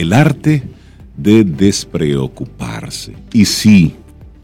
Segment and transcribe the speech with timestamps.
[0.00, 0.62] El arte
[1.14, 3.12] de despreocuparse.
[3.34, 3.96] Y sí,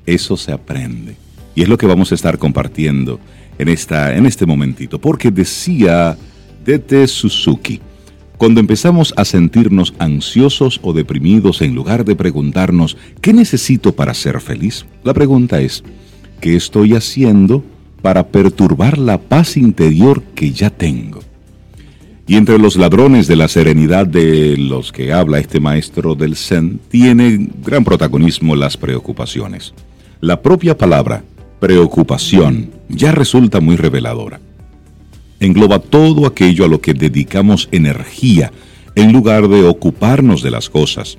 [0.05, 1.17] eso se aprende.
[1.55, 3.19] Y es lo que vamos a estar compartiendo
[3.59, 5.01] en, esta, en este momentito.
[5.01, 6.19] Porque decía
[6.63, 7.81] Dete Suzuki,
[8.37, 14.43] cuando empezamos a sentirnos ansiosos o deprimidos en lugar de preguntarnos, ¿qué necesito para ser
[14.43, 14.85] feliz?
[15.05, 15.83] La pregunta es,
[16.43, 17.65] ¿qué estoy haciendo
[18.03, 21.21] para perturbar la paz interior que ya tengo?
[22.29, 26.81] Y entre los ladrones de la serenidad de los que habla este maestro del Zen,
[26.89, 29.75] tiene gran protagonismo las preocupaciones.
[30.21, 31.23] La propia palabra,
[31.61, 34.41] preocupación, ya resulta muy reveladora.
[35.39, 38.51] Engloba todo aquello a lo que dedicamos energía
[38.97, 41.19] en lugar de ocuparnos de las cosas,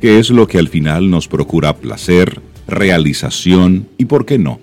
[0.00, 4.58] que es lo que al final nos procura placer, realización y, ¿por qué no?,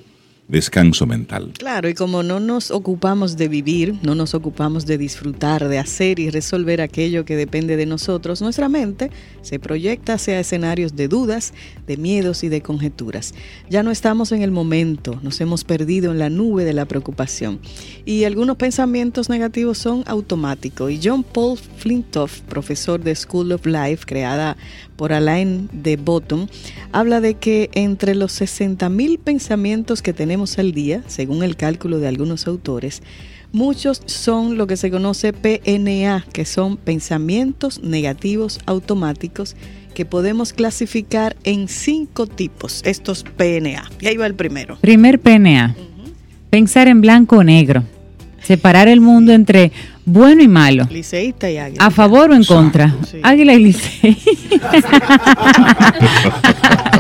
[0.48, 1.54] descanso mental.
[1.58, 6.20] Claro, y como no nos ocupamos de vivir, no nos ocupamos de disfrutar, de hacer
[6.20, 9.10] y resolver aquello que depende de nosotros, nuestra mente
[9.42, 11.54] se proyecta hacia escenarios de dudas,
[11.88, 13.34] de miedos y de conjeturas.
[13.70, 17.60] Ya no estamos en el momento, nos hemos perdido en la nube de la preocupación.
[18.06, 20.92] Y algunos pensamientos negativos son automáticos.
[20.92, 24.58] Y John Paul Flintoff, profesor de School of Life, creada
[24.96, 26.48] por Alain de Bottom,
[26.92, 32.08] habla de que entre los 60.000 pensamientos que tenemos al día, según el cálculo de
[32.08, 33.02] algunos autores,
[33.54, 39.56] muchos son lo que se conoce PNA, que son pensamientos negativos automáticos
[39.94, 43.90] que podemos clasificar en cinco tipos, estos PNA.
[44.02, 44.78] Y ahí va el primero.
[44.82, 45.76] Primer PNA,
[46.50, 47.84] pensar en blanco o negro,
[48.44, 49.72] separar el mundo entre
[50.04, 50.86] bueno y malo.
[50.92, 51.86] Liceísta y águila.
[51.86, 52.94] A favor o en contra.
[53.24, 54.16] Águila y Licey.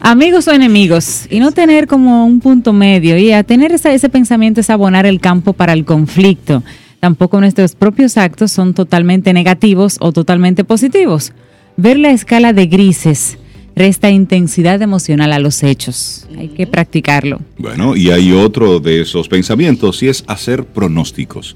[0.00, 1.26] Amigos o enemigos.
[1.30, 3.16] Y no tener como un punto medio.
[3.16, 6.62] Y a tener ese pensamiento es abonar el campo para el conflicto.
[7.00, 11.32] Tampoco nuestros propios actos son totalmente negativos o totalmente positivos.
[11.76, 13.38] Ver la escala de grises
[13.76, 16.26] resta intensidad emocional a los hechos.
[16.36, 17.40] Hay que practicarlo.
[17.56, 21.54] Bueno, y hay otro de esos pensamientos y es hacer pronósticos.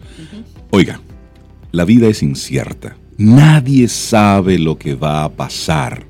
[0.70, 1.00] Oiga,
[1.72, 2.96] la vida es incierta.
[3.18, 6.06] Nadie sabe lo que va a pasar.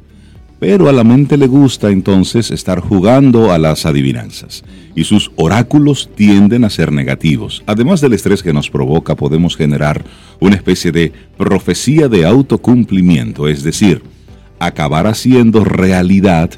[0.63, 4.63] Pero a la mente le gusta entonces estar jugando a las adivinanzas.
[4.95, 7.65] Y sus oráculos tienden a ser negativos.
[7.67, 10.05] Además del estrés que nos provoca, podemos generar
[10.39, 14.05] una especie de profecía de autocumplimiento, es decir,
[14.61, 16.51] acabar haciendo realidad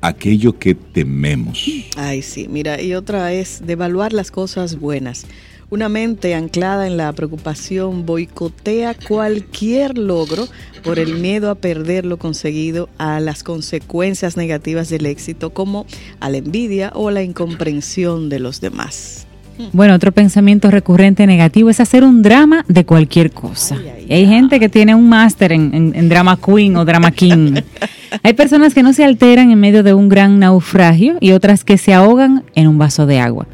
[0.00, 1.64] aquello que tememos.
[1.96, 5.26] Ay, sí, mira, y otra es devaluar las cosas buenas.
[5.70, 10.46] Una mente anclada en la preocupación boicotea cualquier logro
[10.82, 15.86] por el miedo a perder lo conseguido, a las consecuencias negativas del éxito, como
[16.20, 19.26] a la envidia o la incomprensión de los demás.
[19.72, 23.76] Bueno, otro pensamiento recurrente negativo es hacer un drama de cualquier cosa.
[24.10, 27.54] hay gente que tiene un máster en, drama queen o drama king.
[28.22, 31.78] hay personas que no se alteran en medio de un gran naufragio y otras que
[31.78, 33.46] se ahogan en un vaso de agua.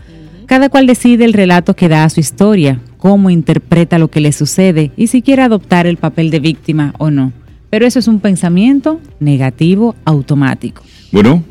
[0.50, 4.32] Cada cual decide el relato que da a su historia, cómo interpreta lo que le
[4.32, 7.32] sucede y si quiere adoptar el papel de víctima o no.
[7.70, 10.82] Pero eso es un pensamiento negativo automático.
[11.12, 11.44] Bueno,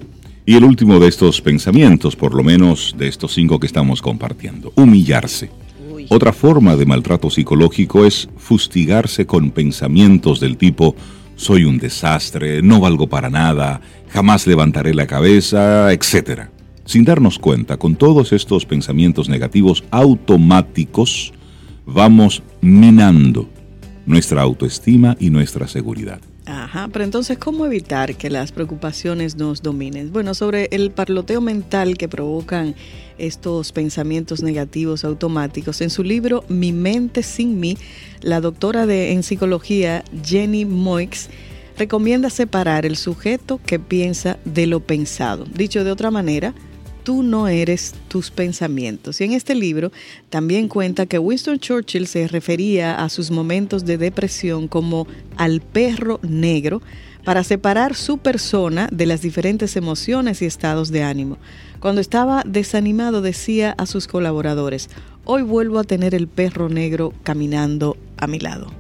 [0.46, 4.74] y el último de estos pensamientos, por lo menos de estos cinco que estamos compartiendo,
[4.76, 5.50] humillarse.
[6.10, 10.94] Otra forma de maltrato psicológico es fustigarse con pensamientos del tipo
[11.38, 16.52] soy un desastre, no valgo para nada, jamás levantaré la cabeza, etcétera
[16.90, 21.32] sin darnos cuenta, con todos estos pensamientos negativos automáticos,
[21.86, 23.48] vamos minando
[24.08, 26.20] nuestra autoestima y nuestra seguridad.
[26.48, 30.12] Ajá, pero entonces, ¿cómo evitar que las preocupaciones nos dominen?
[30.12, 32.74] Bueno, sobre el parloteo mental que provocan
[33.20, 37.78] estos pensamientos negativos automáticos, en su libro Mi mente sin mí,
[38.22, 41.30] la doctora de, en psicología Jenny Moix
[41.78, 45.46] recomienda separar el sujeto que piensa de lo pensado.
[45.46, 46.56] Dicho de otra manera,
[47.04, 49.22] tú no eres tus pensamientos.
[49.22, 49.92] Y en este libro
[50.30, 55.08] también cuenta que Winston Churchill se refería a sus momentos de depresión como
[55.38, 56.82] al perro negro
[57.24, 61.38] para separar su persona de las diferentes emociones y estados de ánimo.
[61.80, 64.90] Cuando estaba desanimado decía a sus colaboradores,
[65.26, 68.72] hoy vuelvo a tener el perro negro caminando a mi lado.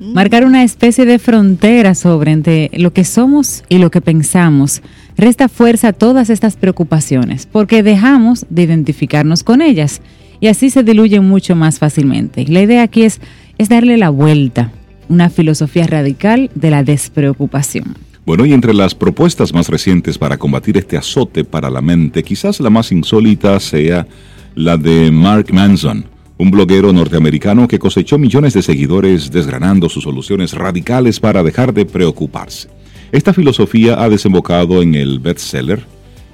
[0.00, 4.80] Marcar una especie de frontera sobre entre lo que somos y lo que pensamos
[5.16, 10.00] resta fuerza a todas estas preocupaciones porque dejamos de identificarnos con ellas
[10.40, 12.44] y así se diluyen mucho más fácilmente.
[12.46, 13.20] La idea aquí es,
[13.58, 14.70] es darle la vuelta,
[15.08, 17.96] una filosofía radical de la despreocupación.
[18.24, 22.60] Bueno, y entre las propuestas más recientes para combatir este azote para la mente, quizás
[22.60, 24.06] la más insólita sea
[24.54, 26.04] la de Mark Manson
[26.38, 31.84] un bloguero norteamericano que cosechó millones de seguidores desgranando sus soluciones radicales para dejar de
[31.84, 32.68] preocuparse.
[33.10, 35.84] Esta filosofía ha desembocado en el bestseller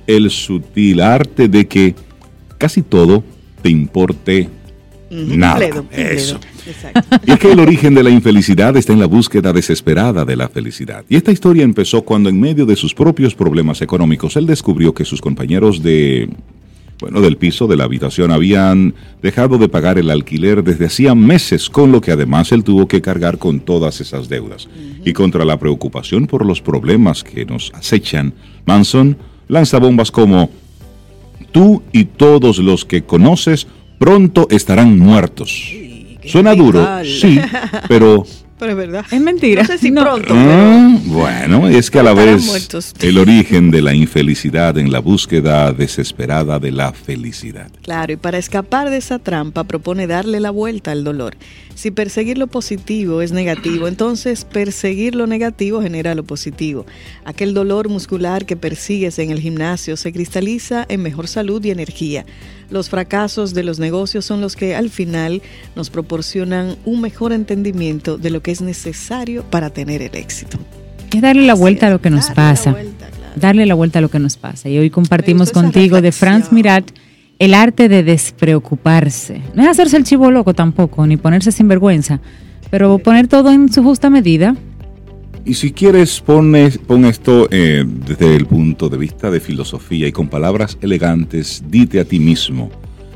[0.07, 1.95] El sutil arte de que
[2.59, 3.25] casi todo
[3.63, 4.49] te importe
[5.11, 5.85] nada.
[5.93, 6.39] Eso.
[7.27, 10.49] Y es que el origen de la infelicidad está en la búsqueda desesperada de la
[10.49, 11.05] felicidad.
[11.09, 15.05] Y esta historia empezó cuando en medio de sus propios problemas económicos él descubrió que
[15.05, 16.29] sus compañeros de
[17.05, 21.69] bueno, del piso de la habitación habían dejado de pagar el alquiler desde hacía meses,
[21.69, 24.71] con lo que además él tuvo que cargar con todas esas deudas.
[25.05, 28.33] Y contra la preocupación por los problemas que nos acechan,
[28.65, 29.19] Manson
[29.49, 30.49] lanza bombas como
[31.53, 33.67] tú y todos los que conoces
[33.99, 35.75] pronto estarán muertos.
[36.25, 37.39] Suena duro, sí,
[37.87, 38.25] pero
[38.65, 39.07] pero es verdad.
[39.11, 39.63] Es mentira.
[39.63, 40.33] No sé si pronto.
[40.35, 42.67] Ah, bueno, es que a la vez
[43.01, 47.71] el origen de la infelicidad en la búsqueda desesperada de la felicidad.
[47.83, 51.37] Claro, y para escapar de esa trampa propone darle la vuelta al dolor.
[51.75, 56.87] Si perseguir lo positivo es negativo, entonces perseguir lo negativo genera lo positivo.
[57.27, 62.25] Aquel dolor muscular que persigues en el gimnasio se cristaliza en mejor salud y energía.
[62.71, 65.43] Los fracasos de los negocios son los que al final
[65.77, 70.59] nos proporcionan un mejor entendimiento de lo que es necesario para tener el éxito.
[71.13, 72.75] Es darle la vuelta a lo que nos pasa.
[73.37, 74.69] Darle la vuelta a lo que nos pasa.
[74.69, 76.85] Y hoy compartimos contigo de Franz Mirat
[77.39, 79.41] el arte de despreocuparse.
[79.55, 82.21] No es hacerse el chivo loco tampoco, ni ponerse sin vergüenza,
[82.71, 84.57] pero poner todo en su justa medida.
[85.47, 90.29] Y si quieres, pon, esto eh, desde el punto de vista de filosofía y con
[90.29, 92.71] palabras elegantes, dite a ti mismo,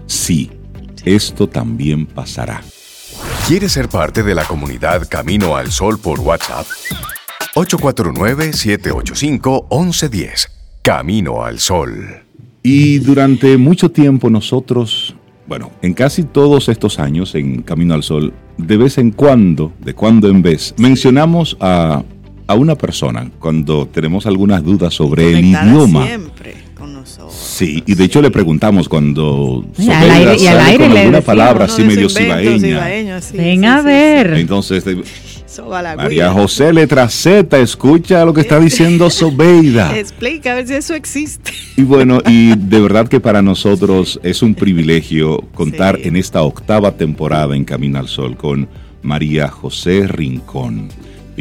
[0.06, 0.50] sí,
[1.06, 2.60] esto también pasará.
[3.46, 6.66] ¿Quieres ser parte de la comunidad Camino al Sol por WhatsApp?
[7.54, 10.50] 849-785-1110.
[10.82, 12.24] Camino al Sol.
[12.62, 15.16] Y durante mucho tiempo nosotros,
[15.46, 19.94] bueno, en casi todos estos años en Camino al Sol, de vez en cuando, de
[19.94, 22.02] cuando en vez, mencionamos a,
[22.48, 26.06] a una persona cuando tenemos algunas dudas sobre el idioma.
[26.06, 27.32] Siempre con nosotros.
[27.34, 31.00] Sí, y de hecho le preguntamos cuando y al aire, y al aire con le
[31.00, 33.20] alguna palabra así medio cibaeña.
[33.20, 34.34] sí, Ven sí, a sí, ver.
[34.34, 34.84] Entonces,
[35.96, 36.30] María.
[36.32, 39.96] José letra Z, escucha lo que está diciendo Sobeida.
[39.98, 41.52] Explica a ver si eso existe.
[41.76, 46.08] Y bueno, y de verdad que para nosotros es un privilegio contar Sí.
[46.08, 48.68] en esta octava temporada en Camino al Sol con
[49.02, 50.88] María José Rincón,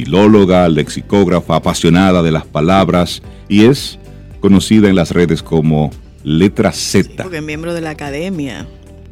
[0.02, 3.98] filóloga, lexicógrafa, apasionada de las palabras y es
[4.42, 5.90] conocida en las redes como
[6.24, 7.24] Letra Z.
[7.24, 8.68] Porque es miembro de la academia.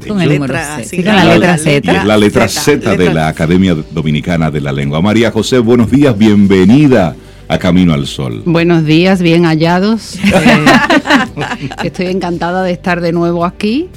[0.08, 0.84] Con el número Letra- Z.
[0.84, 1.92] sí, Sí, con la letra Y Z.
[1.92, 5.02] es la letra Z, de letra- la Academia Dominicana de la Lengua.
[5.02, 7.16] María José, buenos días, bienvenida
[7.48, 8.44] a Camino al Sol.
[8.46, 10.20] Buenos días, bien hallados.
[10.28, 13.88] Eh, estoy encantada de estar de nuevo aquí.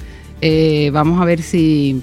[0.41, 2.01] Eh, vamos a ver si,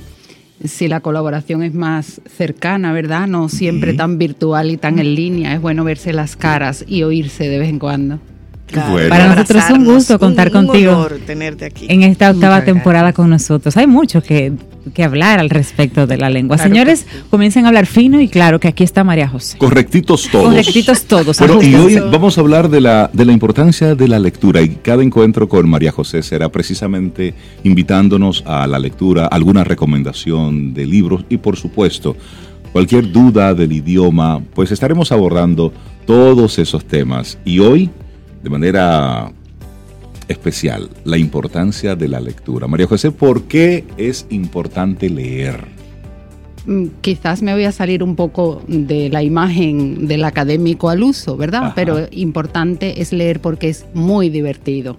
[0.67, 3.27] si la colaboración es más cercana, ¿verdad?
[3.27, 5.53] No siempre tan virtual y tan en línea.
[5.53, 8.19] Es bueno verse las caras y oírse de vez en cuando.
[8.67, 9.09] Qué bueno.
[9.09, 11.85] Para nosotros es un gusto contar Un- un contigo honor tenerte aquí.
[11.87, 13.15] En esta octava Muchas temporada gracias.
[13.15, 13.77] con nosotros.
[13.77, 14.53] Hay mucho que,
[14.93, 16.57] que hablar al respecto de la lengua.
[16.57, 17.17] Claro Señores, sí.
[17.29, 19.57] comiencen a hablar fino y claro que aquí está María José.
[19.59, 20.45] Correctitos todos.
[20.49, 21.37] Correctitos todos.
[21.39, 24.69] Bueno, y hoy vamos a hablar de la, de la importancia de la lectura y
[24.69, 31.23] cada encuentro con María José será precisamente invitándonos a la lectura, alguna recomendación de libros
[31.29, 32.15] y por supuesto
[32.71, 35.71] cualquier duda del idioma, pues estaremos abordando
[36.05, 37.37] todos esos temas.
[37.45, 37.89] Y hoy,
[38.45, 39.31] de manera
[40.27, 42.67] especial, la importancia de la lectura.
[42.67, 45.65] María José, ¿por qué es importante leer?
[46.67, 51.35] Mm, Quizás me voy a salir un poco de la imagen del académico al uso,
[51.37, 51.63] ¿verdad?
[51.65, 51.73] Ajá.
[51.75, 54.97] Pero importante es leer porque es muy divertido.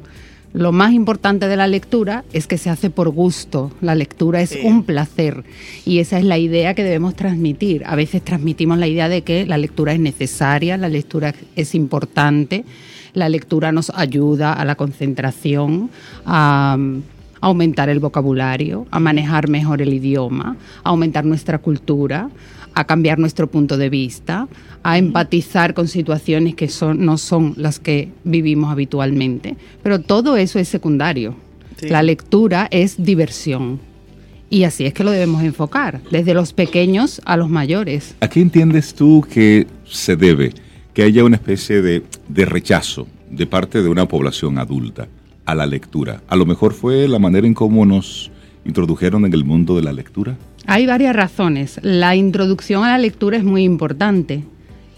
[0.52, 3.70] Lo más importante de la lectura es que se hace por gusto.
[3.80, 4.58] La lectura es Sí.
[4.64, 5.44] un placer
[5.84, 7.84] y esa es la idea que debemos transmitir.
[7.86, 12.64] A veces transmitimos la idea de que la lectura es necesaria, la lectura es importante,
[13.16, 15.88] la lectura nos ayuda a la concentración,
[16.26, 17.02] a mm,
[17.40, 22.28] aumentar el vocabulario, a manejar mejor el idioma, a aumentar nuestra cultura,
[22.74, 24.48] a cambiar nuestro punto de vista,
[24.82, 29.56] a empatizar con situaciones que son, no son las que vivimos habitualmente.
[29.82, 31.34] Pero todo eso es secundario.
[31.78, 31.88] Sí.
[31.88, 33.80] La lectura es diversión.
[34.50, 38.14] Y así es que lo debemos enfocar, desde los pequeños a los mayores.
[38.20, 40.52] ¿A qué entiendes tú que se debe
[40.96, 45.08] que haya una especie de, de rechazo de parte de una población adulta
[45.44, 46.22] a la lectura?
[46.26, 48.30] A lo mejor fue la manera en cómo nos
[48.64, 50.38] introdujeron en el mundo de la lectura.
[50.64, 51.78] Hay varias razones.
[51.82, 54.44] La introducción a la lectura es muy importante.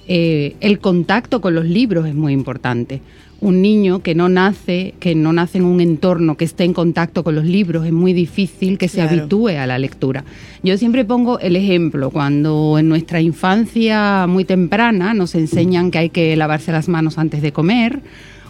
[0.06, 3.02] Eh, el contacto con los libros es muy importante.
[3.40, 7.22] Un niño que no nace, que no nace en un entorno que esté en contacto
[7.22, 9.10] con los libros, es muy difícil que se Claro.
[9.20, 10.24] habitúe a la lectura.
[10.64, 16.10] Yo siempre pongo el ejemplo, cuando en nuestra infancia muy temprana nos enseñan que hay
[16.10, 18.00] que lavarse las manos antes de comer,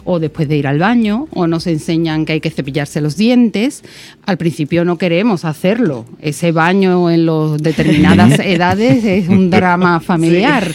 [0.03, 3.83] o después de ir al baño, o nos enseñan que hay que cepillarse los dientes.
[4.25, 6.05] Al principio no queremos hacerlo.
[6.21, 10.67] Ese baño en las determinadas edades es un drama familiar.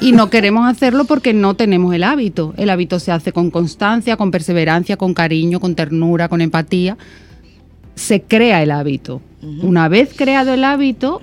[0.00, 2.54] Y no queremos hacerlo porque no tenemos el hábito.
[2.56, 6.96] El hábito se hace con constancia, con perseverancia, con cariño, con ternura, con empatía.
[7.94, 9.22] Se crea el hábito.
[9.62, 11.22] Una vez creado el hábito,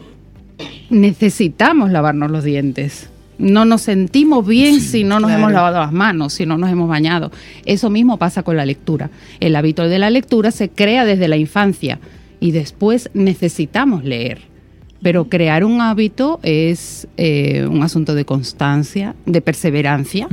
[0.89, 3.09] necesitamos lavarnos los dientes.
[3.43, 5.41] No nos sentimos bien si no nos claro.
[5.41, 7.31] hemos lavado las manos, si no nos hemos bañado.
[7.65, 9.09] Eso mismo pasa con la lectura.
[9.39, 12.00] El hábito de la lectura se crea desde la infancia
[12.39, 14.53] y después necesitamos leer.
[15.01, 20.29] Pero crear un hábito es eh, un asunto de constancia, de perseverancia,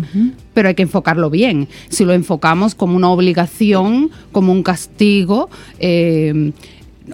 [0.54, 1.66] pero hay que enfocarlo bien.
[1.88, 5.50] Si lo enfocamos como una obligación, como un castigo,
[5.80, 6.52] eh,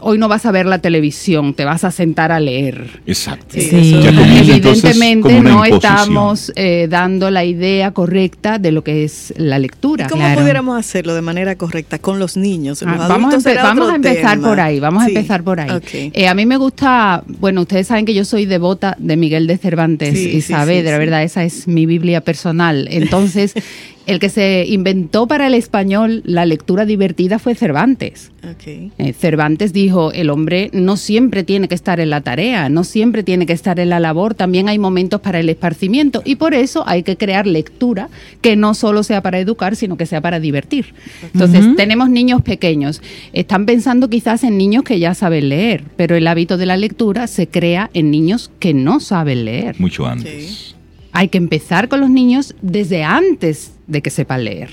[0.02, 3.00] hoy no vas a ver la televisión, te vas a sentar a leer.
[3.06, 3.46] Exacto.
[3.50, 3.76] Sí, Sí.
[3.94, 5.92] eso- Ya comienza entonces Evidentemente como una no imposición.
[6.00, 10.06] estamos eh, dando la idea correcta de lo que es la lectura.
[10.08, 10.40] ¿Cómo Claro.
[10.40, 12.82] pudiéramos hacerlo de manera correcta con los niños?
[12.82, 14.48] Los Ah, vamos a, vamos empezar tema.
[14.48, 15.10] por ahí, vamos Sí.
[15.10, 15.80] a empezar por ahí.
[16.12, 19.56] Eh, a mí me gusta, bueno, ustedes saben que yo soy devota de Miguel de
[19.58, 20.98] Cervantes Sí, y sí, Saavedra, sí, sí.
[20.98, 21.22] ¿verdad?
[21.22, 22.88] Esa es mi Biblia personal.
[22.90, 23.54] Entonces,
[24.06, 28.30] el que se inventó para el español la lectura divertida fue Cervantes.
[28.64, 33.24] Eh, Cervantes dijo, el hombre no siempre tiene que estar en la tarea, no siempre
[33.24, 36.84] tiene que estar en la labor, también hay momentos para el esparcimiento y por eso
[36.86, 38.08] hay que crear lectura
[38.40, 40.94] que no solo sea para educar, sino que sea para divertir.
[41.34, 46.28] Entonces, tenemos niños pequeños, están pensando quizás en niños que ya saben leer, pero el
[46.28, 49.74] hábito de la lectura se crea en niños que no saben leer.
[49.80, 50.76] Mucho antes.
[51.10, 54.70] Hay que empezar con los niños desde antes de que sepan leer.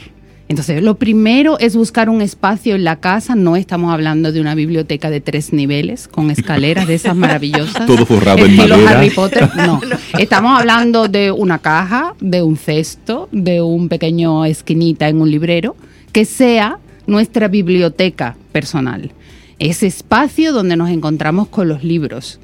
[0.50, 3.34] Entonces, lo primero es buscar un espacio en la casa.
[3.34, 7.86] No estamos hablando de una biblioteca de tres niveles con escaleras de esas maravillosas.
[7.88, 8.92] Todo forrado en madera.
[8.92, 9.50] Harry Potter.
[9.56, 9.80] No.
[10.20, 15.76] Estamos hablando de una caja, de un cesto, de un pequeño esquinita en un librero,
[16.12, 19.12] que sea nuestra biblioteca personal.
[19.60, 22.40] Ese espacio donde nos encontramos con los libros.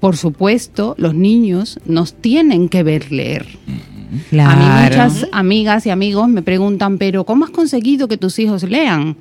[0.00, 3.46] Por supuesto, los niños nos tienen que ver leer.
[4.30, 4.50] Claro.
[4.50, 8.62] A mí muchas amigas y amigos me preguntan, pero ¿cómo has conseguido que tus hijos
[8.62, 9.16] lean?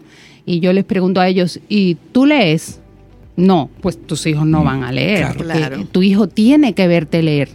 [0.46, 2.80] Y yo les pregunto a ellos, ¿y tú lees?
[3.36, 5.38] No, pues tus hijos no van a leer, claro.
[5.38, 5.86] porque Claro.
[5.92, 7.50] tu hijo tiene que verte leer.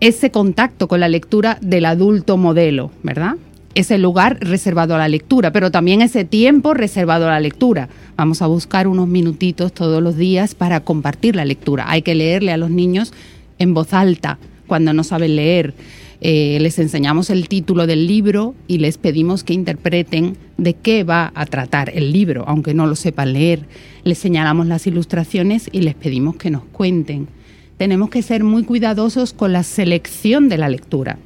[0.00, 3.34] Ese contacto con la lectura del adulto modelo, ¿verdad?
[3.74, 7.88] Ese lugar reservado a la lectura, pero también ese tiempo reservado a la lectura.
[8.16, 11.84] Vamos a buscar unos minutitos todos los días para compartir la lectura.
[11.88, 13.12] Hay que leerle a los niños
[13.58, 15.74] en voz alta cuando no saben leer.
[16.20, 21.32] Eh, les enseñamos el título del libro y les pedimos que interpreten de qué va
[21.34, 23.66] a tratar el libro, aunque no lo sepan leer.
[24.04, 27.28] Les señalamos las ilustraciones y les pedimos que nos cuenten.
[27.76, 31.18] Tenemos que ser muy cuidadosos con la selección de la lectura.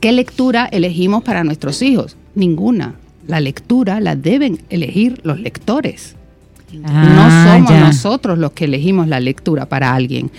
[0.00, 2.16] ¿Qué lectura elegimos para nuestros hijos?
[2.34, 2.96] Ninguna.
[3.26, 6.16] La lectura la deben elegir los lectores.
[6.84, 7.80] Ah, no somos ya.
[7.80, 10.30] nosotros los que elegimos la lectura para alguien.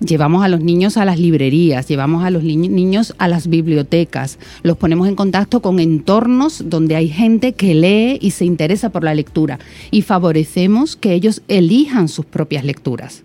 [0.00, 4.76] Llevamos a los niños a las librerías, llevamos a los niños a las bibliotecas, los
[4.78, 9.14] ponemos en contacto con entornos donde hay gente que lee y se interesa por la
[9.14, 9.58] lectura
[9.90, 13.24] y favorecemos que ellos elijan sus propias lecturas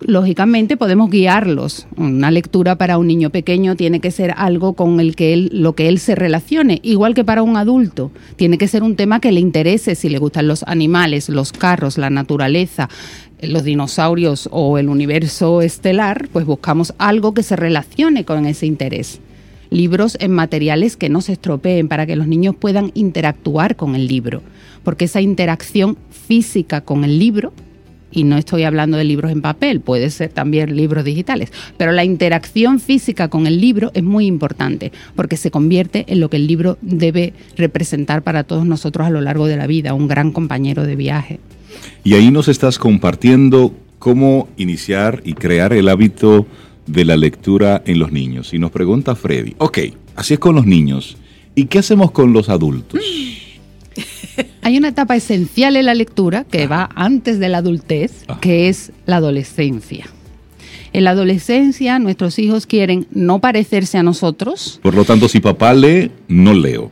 [0.00, 1.86] Lógicamente podemos guiarlos.
[1.96, 5.74] Una lectura para un niño pequeño tiene que ser algo con el que él, lo
[5.74, 8.10] que él se relacione, igual que para un adulto.
[8.36, 11.98] Tiene que ser un tema que le interese, si le gustan los animales, los carros,
[11.98, 12.88] la naturaleza,
[13.42, 19.20] los dinosaurios o el universo estelar, pues buscamos algo que se relacione con ese interés.
[19.70, 24.08] Libros en materiales que no se estropeen para que los niños puedan interactuar con el
[24.08, 24.42] libro,
[24.82, 27.52] porque esa interacción física con el libro
[28.10, 32.04] y no estoy hablando de libros en papel, puede ser también libros digitales, pero la
[32.04, 36.46] interacción física con el libro es muy importante porque se convierte en lo que el
[36.46, 40.84] libro debe representar para todos nosotros a lo largo de la vida, un gran compañero
[40.84, 41.40] de viaje.
[42.04, 46.46] Y ahí nos estás compartiendo cómo iniciar y crear el hábito
[46.86, 48.52] de la lectura en los niños.
[48.52, 49.78] Y nos pregunta Freddy, ok,
[50.16, 51.16] así es con los niños.
[51.54, 53.00] ¿Y qué hacemos con los adultos?
[54.62, 58.92] Hay una etapa esencial en la lectura que va antes de la adultez, que es
[59.06, 60.06] la adolescencia.
[60.92, 64.80] En la adolescencia nuestros hijos quieren no parecerse a nosotros.
[64.82, 66.90] Por lo tanto, si papá lee, no leo.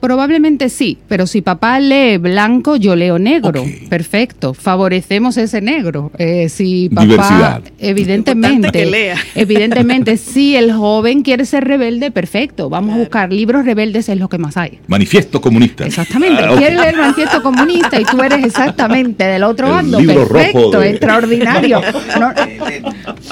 [0.00, 3.64] Probablemente sí, pero si papá lee blanco, yo leo negro.
[3.88, 6.12] Perfecto, favorecemos ese negro.
[6.18, 7.62] Eh, si papá, Diversidad.
[7.78, 9.16] evidentemente, lea.
[9.34, 12.68] evidentemente, si el joven quiere ser rebelde, perfecto.
[12.68, 14.78] Vamos a buscar libros rebeldes, es lo que más hay.
[14.86, 15.86] Manifiesto comunista.
[15.86, 16.42] Exactamente.
[16.44, 16.58] Ah, ok.
[16.58, 19.98] Quieres leer el manifiesto comunista y tú eres exactamente del otro El bando.
[19.98, 21.80] libro Perfecto, rojo de- extraordinario.
[22.20, 22.32] No-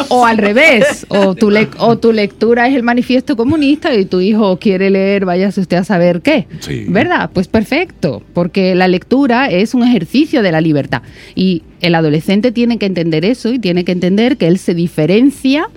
[0.09, 4.21] o al revés, o tu, lec- o tu lectura es el manifiesto comunista y tu
[4.21, 6.47] hijo quiere leer, váyase usted a saber qué.
[6.89, 7.31] ¿Verdad?
[7.33, 11.03] Pues perfecto, porque la lectura es un ejercicio de la libertad.
[11.35, 15.69] Y el adolescente tiene que entender eso y tiene que entender que él se diferencia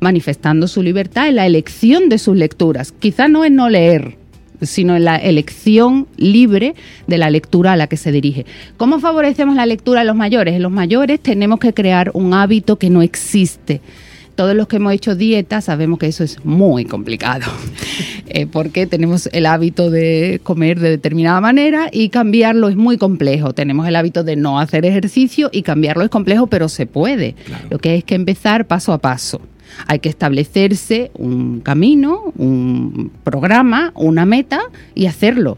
[0.00, 2.92] manifestando su libertad en la elección de sus lecturas.
[2.92, 4.16] Quizá no en no leer,
[4.62, 6.74] sino en la elección libre
[7.06, 8.46] de la lectura a la que se dirige.
[8.76, 10.54] ¿Cómo favorecemos la lectura en los mayores?
[10.54, 13.80] En los mayores tenemos que crear un hábito que no existe.
[14.36, 17.50] Todos los que hemos hecho dieta sabemos que eso es muy complicado,
[18.26, 23.54] eh, porque tenemos el hábito de comer de determinada manera y cambiarlo es muy complejo.
[23.54, 27.34] Tenemos el hábito de no hacer ejercicio y cambiarlo es complejo, pero se puede.
[27.70, 29.40] Lo que hay es que empezar paso a paso.
[29.86, 34.60] Hay que establecerse un camino, un programa, una meta
[34.94, 35.56] y hacerlo.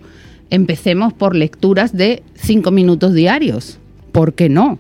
[0.51, 3.79] Empecemos por lecturas de cinco minutos diarios.
[4.13, 4.79] ¿Por qué no?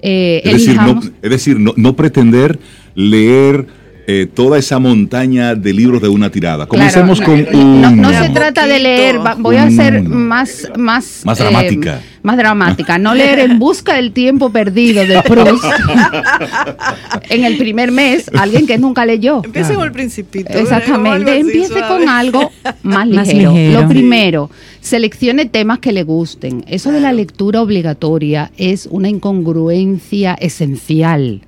[0.00, 2.58] Eh, Es decir, no, elijamos- es decir, no, no pretender
[2.94, 3.66] leer
[4.10, 6.64] eh, toda esa montaña de libros de una tirada.
[6.66, 8.00] Comencemos Claro, con no, un...
[8.00, 12.00] no, se trata de leer, va- voy a ser más más Más eh, dramática.
[12.22, 15.62] más dramática, no leer en busca del tiempo perdido de Proust
[17.28, 19.42] en el primer mes, alguien que nunca leyó.
[19.44, 20.52] Empiece con el principito.
[20.56, 21.86] Exactamente, así, empiece suave.
[21.88, 22.50] con algo
[22.82, 23.52] más Más ligero.
[23.52, 23.82] ligero.
[23.82, 24.50] Lo primero,
[24.80, 26.64] seleccione temas que le gusten.
[26.66, 31.42] Eso de la lectura obligatoria es una incongruencia esencial.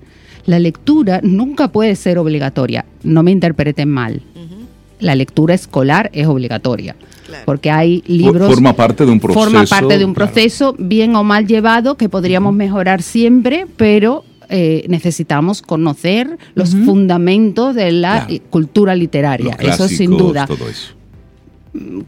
[0.47, 4.23] La lectura nunca puede ser obligatoria, no me interpreten mal.
[5.01, 6.95] La lectura escolar es obligatoria.
[7.27, 7.45] Claro.
[7.47, 9.41] Porque hay libros Forma parte de un proceso.
[9.45, 10.33] forma parte de un claro.
[10.33, 17.75] proceso bien o mal llevado que podríamos mejorar siempre, pero eh, necesitamos conocer los fundamentos
[17.77, 18.43] de la Claro.
[18.51, 19.57] cultura literaria.
[19.63, 20.45] Los Eso sin duda.
[20.47, 20.93] Todo eso.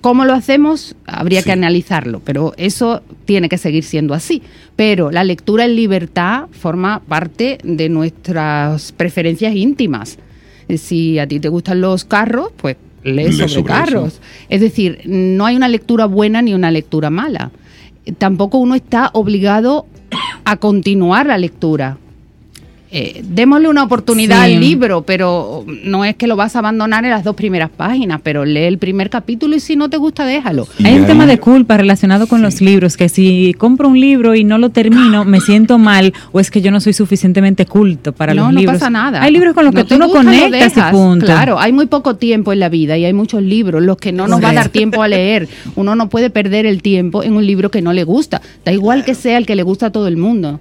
[0.01, 0.97] ¿Cómo lo hacemos?
[1.07, 1.47] Habría Sí.
[1.47, 4.43] que analizarlo, pero eso tiene que seguir siendo así.
[4.75, 10.19] Pero la lectura en libertad forma parte de nuestras preferencias íntimas.
[10.69, 14.09] Eh, Si a ti te gustan los carros, pues lees Lee sobre, sobre carros.
[14.15, 14.21] eso.
[14.49, 17.53] Es decir, no hay una lectura buena ni una lectura mala.
[18.19, 19.87] Tampoco uno está obligado
[20.45, 21.99] a continuar la lectura.
[22.95, 24.53] Eh, démosle una oportunidad Sí.
[24.55, 28.21] al libro, pero no es que lo vas a abandonar en las dos primeras páginas,
[28.23, 30.69] pero lee el primer capítulo y si no te gusta, déjalo.
[30.85, 34.35] Hay un ahí- tema de culpa relacionado con los libros, que si compro un libro
[34.35, 38.13] y no lo termino, me siento mal o es que yo no soy suficientemente culto
[38.13, 38.77] para no, los no libros.
[38.79, 39.23] pasa nada.
[39.23, 41.25] Hay libros con los que te tú no gusta, conectas y punto.
[41.25, 44.29] Claro, hay muy poco tiempo en la vida y hay muchos libros, los que no
[44.29, 45.49] nos va a dar tiempo a leer.
[45.77, 48.43] Uno no puede perder el tiempo en un libro que no le gusta.
[48.67, 50.61] Da igual que sea el que le gusta a todo el mundo.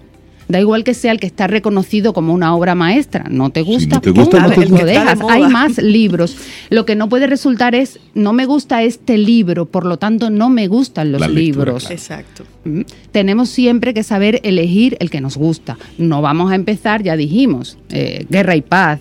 [0.52, 3.26] Da igual que sea el que está reconocido como una obra maestra.
[3.30, 4.86] No te gusta, no te gusta, punto, no te lo gusta.
[4.86, 5.20] De dejas.
[5.30, 6.36] Hay más libros.
[6.70, 10.50] Lo que no puede resultar es, no me gusta este libro, por lo tanto no
[10.50, 11.84] me gustan los La lectura, libros.
[11.84, 11.96] claro.
[11.96, 12.44] Exacto.
[12.66, 12.82] Mm.
[13.12, 15.78] Tenemos siempre que saber elegir el que nos gusta.
[15.98, 19.00] No vamos a empezar, ya dijimos, eh, Guerra y Paz.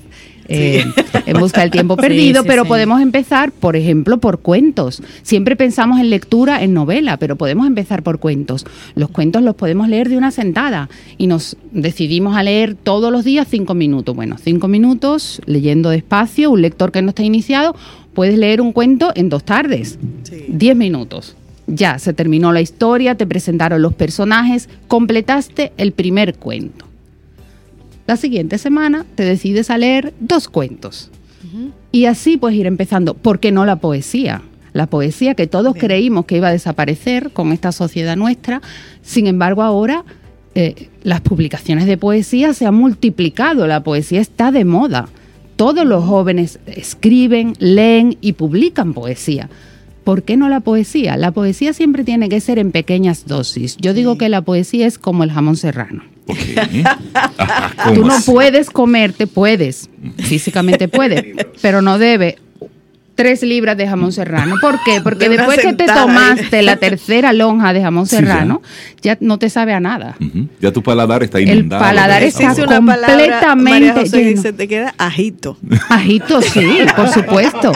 [0.51, 0.85] Eh,
[1.27, 2.69] en busca del tiempo perdido, sí, pero sí.
[2.69, 5.03] podemos empezar, por ejemplo, por cuentos.
[5.23, 8.67] Siempre pensamos en lectura, en novela, pero podemos empezar por cuentos.
[8.95, 13.25] Los cuentos los podemos leer de una sentada y nos decidimos a leer todos los
[13.25, 14.15] días cinco minutos.
[14.15, 17.77] Bueno, cinco minutos leyendo despacio, un lector que no está iniciado,
[18.15, 19.99] puedes leer un cuento en dos tardes.
[20.25, 20.45] Sí.
[20.49, 21.37] 10 minutos.
[21.67, 26.90] Ya, se terminó la historia, te presentaron los personajes, completaste el primer cuento.
[28.11, 31.13] La siguiente semana te decides a leer dos cuentos.
[31.93, 33.15] Y así puedes ir empezando.
[33.15, 34.43] ¿Por qué no la poesía?
[34.73, 35.87] La poesía que todos Bien.
[35.87, 38.63] creímos que iba a desaparecer con esta sociedad nuestra,
[39.01, 40.05] sin embargo ahora
[40.57, 45.09] eh, las publicaciones de poesía se han multiplicado, la poesía está de moda.
[45.55, 49.49] Todos los jóvenes escriben, leen y publican poesía.
[50.03, 51.17] ¿Por qué no la poesía?
[51.17, 53.77] La poesía siempre tiene que ser en pequeñas dosis.
[53.77, 56.10] Yo digo que la poesía es como el jamón serrano.
[56.31, 56.39] Ok.
[57.39, 58.31] Ajá, ¿cómo Tú no así?
[58.31, 59.89] puedes comerte, puedes,
[60.19, 61.25] físicamente puedes,
[61.61, 62.39] pero no debe
[63.17, 64.55] tres libras de jamón serrano.
[64.63, 65.03] ¿Por qué?
[65.03, 66.03] Porque De después que te sentada.
[66.07, 68.63] tomaste la tercera lonja de jamón Sí, serrano,
[69.03, 70.17] ya no te sabe a nada.
[70.59, 71.83] Ya tu paladar está El inundado.
[71.83, 72.59] paladar de está sabor.
[72.61, 74.41] Existe una palabra, completamente María José, que lleno.
[74.43, 75.59] se te queda ajito.
[75.91, 77.73] Ajito, sí, por supuesto.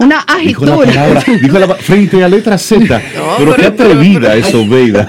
[0.00, 0.86] una Dijo la agitura.
[0.86, 3.00] palabra, dijo la pa- frente a letra Z.
[3.38, 5.08] pero qué atrevida es Obeida.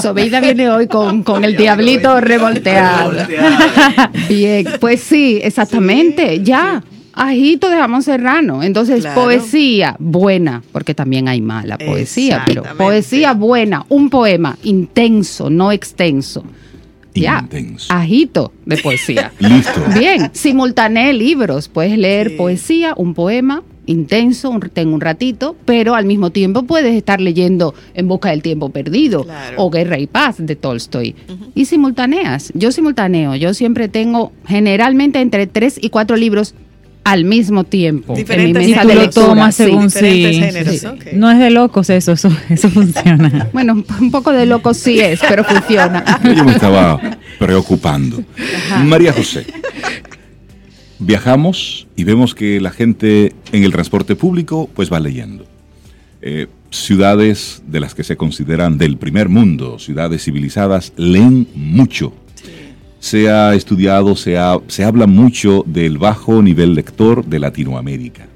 [0.00, 3.12] Sobeida viene hoy con, con el diablito revolteado.
[4.28, 6.82] Bien, pues sí, exactamente, ya.
[7.16, 8.62] Ajito de jamón serrano.
[8.64, 9.22] Entonces, Claro.
[9.22, 16.44] poesía buena, porque también hay mala poesía, pero poesía buena, un poema intenso, no extenso.
[17.14, 17.94] Ya, Intenso.
[17.94, 19.30] ajito de poesía.
[19.38, 19.80] Listo.
[19.96, 21.68] Bien, simultaneé libros.
[21.68, 22.34] Puedes leer Sí.
[22.36, 27.74] poesía, un poema intenso, un, ten un ratito, pero al mismo tiempo puedes estar leyendo
[27.94, 29.56] En busca del tiempo perdido Claro.
[29.58, 31.14] o Guerra y Paz de Tolstoy.
[31.54, 32.50] Y simultaneas.
[32.54, 33.34] Yo simultaneo.
[33.36, 36.54] Yo siempre tengo generalmente entre tres y cuatro libros
[37.06, 39.26] al mismo tiempo Diferentes en mi mesa Tú de lo lectura.
[39.26, 39.64] tomas sí.
[39.64, 40.40] según Diferentes sí.
[40.42, 40.86] géneros, sí.
[40.86, 41.04] ok.
[41.12, 43.48] No es de locos eso, eso, eso funciona.
[43.52, 46.02] Bueno, un- poco de loco sí es, pero funciona.
[46.34, 46.98] Yo me estaba
[47.38, 48.22] preocupando.
[48.84, 49.44] María José,
[51.04, 55.46] viajamos y vemos que la gente en el transporte público pues va leyendo.
[56.22, 62.12] Eh, ciudades de las que se consideran del primer mundo, ciudades civilizadas, leen mucho.
[62.98, 68.26] Se ha estudiado, se, ha- se habla mucho del bajo nivel lector de Latinoamérica.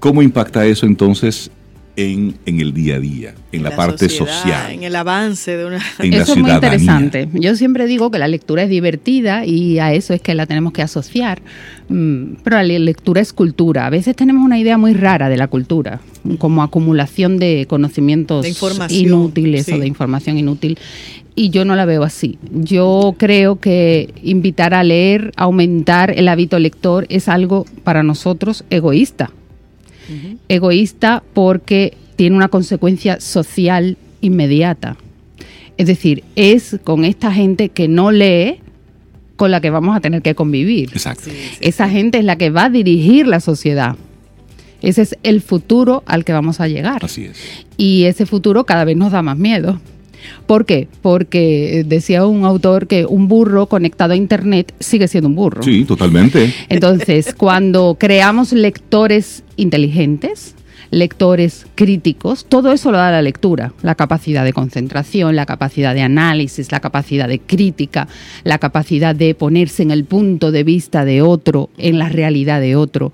[0.00, 1.50] ¿Cómo impacta eso entonces
[1.96, 4.72] en, en el día a día, en, la, parte sociedad, social?
[4.72, 5.80] En el avance de una...
[5.98, 7.28] en la Eso es muy interesante.
[7.32, 10.72] Yo siempre digo que la lectura es divertida y a eso es que la tenemos
[10.72, 11.40] que asociar.
[11.88, 13.86] Mm, Pero la lectura es cultura.
[13.86, 16.00] A veces tenemos una idea muy rara de la cultura,
[16.38, 19.72] como acumulación de conocimientos De información, inútiles sí.
[19.72, 20.78] o de información inútil.
[21.36, 22.38] Y yo no la veo así.
[22.52, 29.30] Yo creo que invitar a leer, aumentar el hábito lector es algo para nosotros egoísta
[30.48, 34.96] egoísta porque tiene una consecuencia social inmediata.
[35.76, 38.60] Es decir, es con esta gente que no lee
[39.36, 40.90] con la que vamos a tener que convivir.
[40.92, 41.24] Exacto.
[41.24, 43.96] Sí, sí, Esa gente es la que va a dirigir la sociedad.
[44.80, 47.04] Ese es el futuro al que vamos a llegar.
[47.04, 47.38] Así es.
[47.76, 49.80] Y ese futuro cada vez nos da más miedo.
[50.46, 50.88] ¿Por qué?
[51.02, 55.62] Porque eh, decía un autor que un burro conectado a Internet sigue siendo un burro.
[55.62, 56.52] Sí, totalmente.
[56.68, 60.54] Entonces, cuando creamos lectores inteligentes,
[60.90, 66.02] lectores críticos, todo eso lo da la lectura, la capacidad de concentración, la capacidad de
[66.02, 68.08] análisis, la capacidad de crítica,
[68.44, 72.76] la capacidad de ponerse en el punto de vista de otro, en la realidad de
[72.76, 73.12] otro.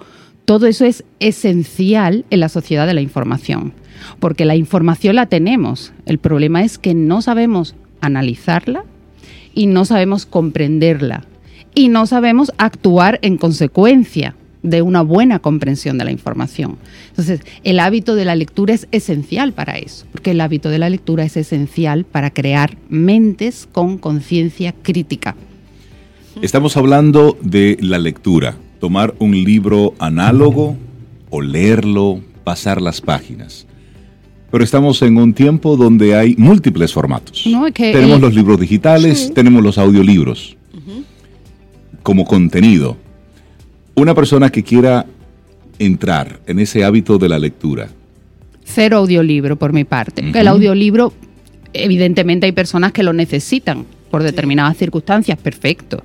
[0.50, 3.72] Todo eso es esencial en la sociedad de la información,
[4.18, 5.92] porque la información la tenemos.
[6.06, 8.82] El problema es que no sabemos analizarla
[9.54, 11.24] y no sabemos comprenderla
[11.72, 14.34] y no sabemos actuar en consecuencia
[14.64, 16.78] de una buena comprensión de la información.
[17.10, 20.90] Entonces, el hábito de la lectura es esencial para eso, porque el hábito de la
[20.90, 25.36] lectura es esencial para crear mentes con conciencia crítica.
[26.42, 30.76] Estamos hablando de la lectura, tomar un libro análogo
[31.30, 33.66] o leerlo, pasar las páginas.
[34.50, 37.46] Pero estamos en un tiempo donde hay múltiples formatos.
[37.46, 40.56] No, tenemos el- los libros digitales, tenemos los audiolibros
[42.02, 42.96] como contenido.
[43.94, 45.04] Una persona que quiera
[45.78, 47.88] entrar en ese hábito de la lectura,
[48.64, 50.22] Cero audiolibro por mi parte.
[50.32, 51.12] El audiolibro,
[51.72, 56.02] evidentemente hay personas que lo necesitan por determinadas circunstancias, perfecto.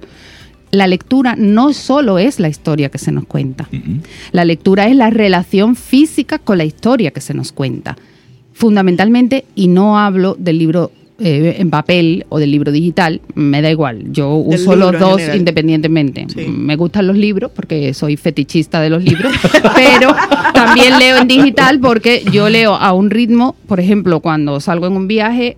[0.75, 3.69] La lectura no solo es la historia que se nos cuenta.
[4.31, 7.97] La lectura es la relación física con la historia que se nos cuenta.
[8.51, 13.71] Fundamentalmente, y no hablo del libro eh, en papel o del libro digital, me da
[13.71, 14.11] igual.
[14.11, 15.37] Yo uso los dos general.
[15.37, 16.25] independientemente.
[16.27, 16.47] Sí.
[16.47, 19.31] Me gustan los libros porque soy fetichista de los libros,
[19.75, 20.13] pero
[20.53, 24.93] también leo en digital porque yo leo a un ritmo, por ejemplo, cuando salgo en
[24.93, 25.55] un viaje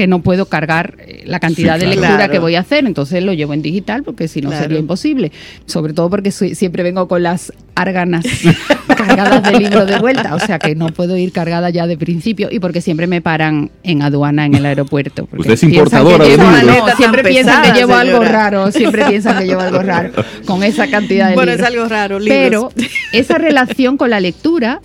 [0.00, 2.32] que no puedo cargar eh, la cantidad Sí, de lectura Claro.
[2.32, 4.62] que voy a hacer, entonces lo llevo en digital porque si no Claro.
[4.64, 5.30] sería imposible.
[5.66, 8.24] Sobre todo porque soy- siempre vengo con las árganas
[8.96, 12.48] cargadas de libro de vuelta, o sea que no puedo ir cargada ya de principio
[12.50, 15.26] y porque siempre me paran en aduana en el aeropuerto.
[15.26, 16.64] porque Usted es piensan importadora de libros.
[16.88, 20.12] no, siempre piensan que llevo algo raro, siempre piensan que llevo algo raro
[20.46, 21.68] con esa cantidad de Bueno, libros.
[21.68, 22.90] es algo raro, Pero libros.
[23.12, 24.80] esa relación con la lectura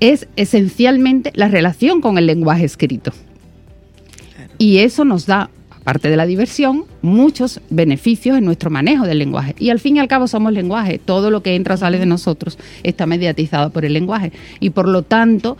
[0.00, 3.12] es esencialmente la relación con el lenguaje escrito.
[4.62, 9.56] Y eso nos da, aparte de la diversión, muchos beneficios en nuestro manejo del lenguaje.
[9.58, 11.00] Y al fin y al cabo somos lenguaje.
[11.04, 14.30] Todo lo que entra o sale de nosotros está mediatizado por el lenguaje.
[14.60, 15.56] Y por lo tanto,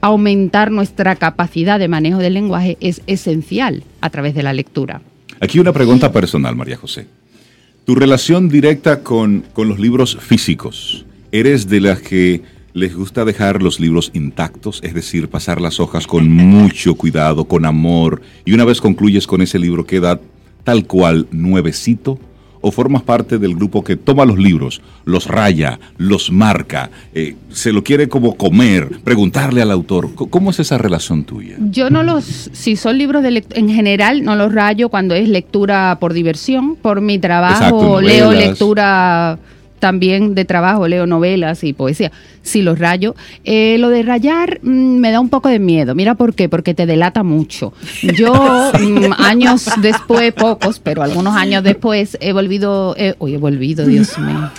[0.00, 5.02] aumentar nuestra capacidad de manejo del lenguaje es esencial a través de la lectura.
[5.38, 7.06] Aquí una pregunta personal, María José.
[7.84, 11.06] Tu relación directa con, con los libros físicos.
[11.30, 12.42] ¿Eres de las que
[12.74, 14.80] les gusta dejar los libros intactos?
[14.82, 19.42] Es decir, pasar las hojas con mucho cuidado, con amor, y una vez concluyes con
[19.42, 20.20] ese libro queda
[20.64, 22.18] tal cual nuevecito?
[22.62, 27.72] o formas parte del grupo que toma los libros, los raya, los marca, eh, se
[27.72, 30.14] lo quiere como comer, preguntarle al autor?
[30.14, 31.56] ¿Cómo es esa relación tuya?
[31.58, 35.98] Yo no los, si son libros de en general, no los rayo cuando es lectura
[36.00, 36.76] por diversión.
[36.76, 39.38] Por mi trabajo Exacto, leo lectura
[39.82, 42.12] también de trabajo, leo novelas y poesía.
[42.42, 43.16] Sí los rayo.
[43.44, 44.68] Eh, lo de rayar mm,
[44.98, 45.96] me da un poco de miedo.
[45.96, 47.72] Mira por qué, porque te delata mucho.
[48.02, 48.32] Yo
[48.80, 54.16] mm, años después, pocos, pero algunos años después, he volvido, eh, uy, he volvido, Dios
[54.20, 54.50] mío.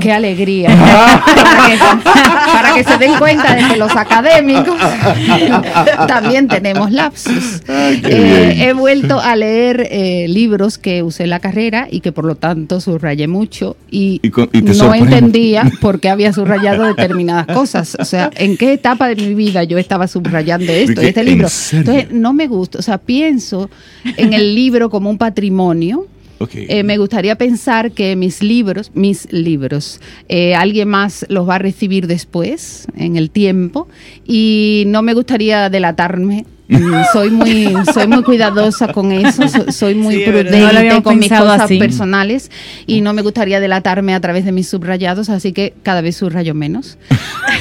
[0.00, 0.68] Qué alegría.
[0.68, 4.76] para, que, para que se den cuenta de que los académicos
[6.08, 7.60] también tenemos lapsus.
[7.68, 12.12] Ay, Eh, he vuelto a leer eh, libros que usé en la carrera y que
[12.12, 16.32] por lo tanto subrayé mucho y, Y con- y te no entendía por qué había
[16.32, 17.96] subrayado determinadas cosas.
[17.98, 21.48] O sea, en qué etapa de mi vida yo estaba subrayando esto, este ¿en libro.
[21.72, 22.78] Entonces no me gusta.
[22.78, 23.70] O sea, pienso
[24.16, 26.06] en el libro como un patrimonio.
[26.52, 31.58] Eh, me gustaría pensar que mis libros, mis libros, eh, alguien más los va a
[31.58, 33.88] recibir después, en el tiempo,
[34.26, 36.44] y no me gustaría delatarme.
[36.66, 41.18] Mm, soy muy, soy muy cuidadosa con eso, so- soy muy Sí, prudente No con
[41.18, 41.78] mis cosas así.
[41.78, 42.50] personales
[42.86, 46.54] y no me gustaría delatarme a través de mis subrayados, así que cada vez subrayo
[46.54, 46.96] menos.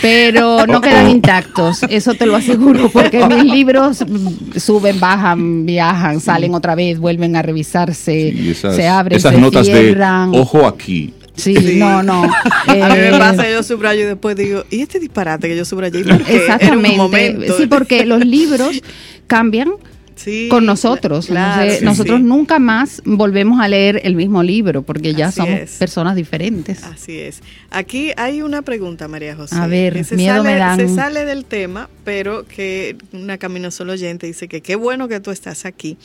[0.01, 6.21] Pero no quedan intactos, eso te lo aseguro, porque mis libros mm, suben, bajan, viajan,
[6.21, 10.31] salen otra vez, vuelven a revisarse, Sí, esas, se abren, esas se notas cierran.
[10.31, 11.13] de ojo aquí.
[11.35, 11.75] Sí, Sí.
[11.77, 12.23] no, no.
[12.67, 15.65] A mí me Eh, pasa, yo subrayo y después digo, ¿y este disparate que yo
[15.65, 15.99] subrayé?
[16.27, 16.97] Exactamente.
[16.97, 17.57] momento.
[17.57, 18.81] Sí, porque los libros
[19.27, 19.71] cambian
[20.15, 21.25] Sí, con nosotros.
[21.25, 22.23] claro, Entonces, sí, nosotros sí.
[22.23, 25.71] nunca más volvemos a leer el mismo libro porque ya Así somos es.
[25.71, 26.83] personas diferentes.
[26.83, 27.41] Así es.
[27.71, 29.55] Aquí hay una pregunta, María José.
[29.55, 30.77] A ver, que se miedo sale, me dan.
[30.79, 35.19] Se sale del tema, pero que una camino solo oyente dice que qué bueno que
[35.19, 35.97] tú estás aquí.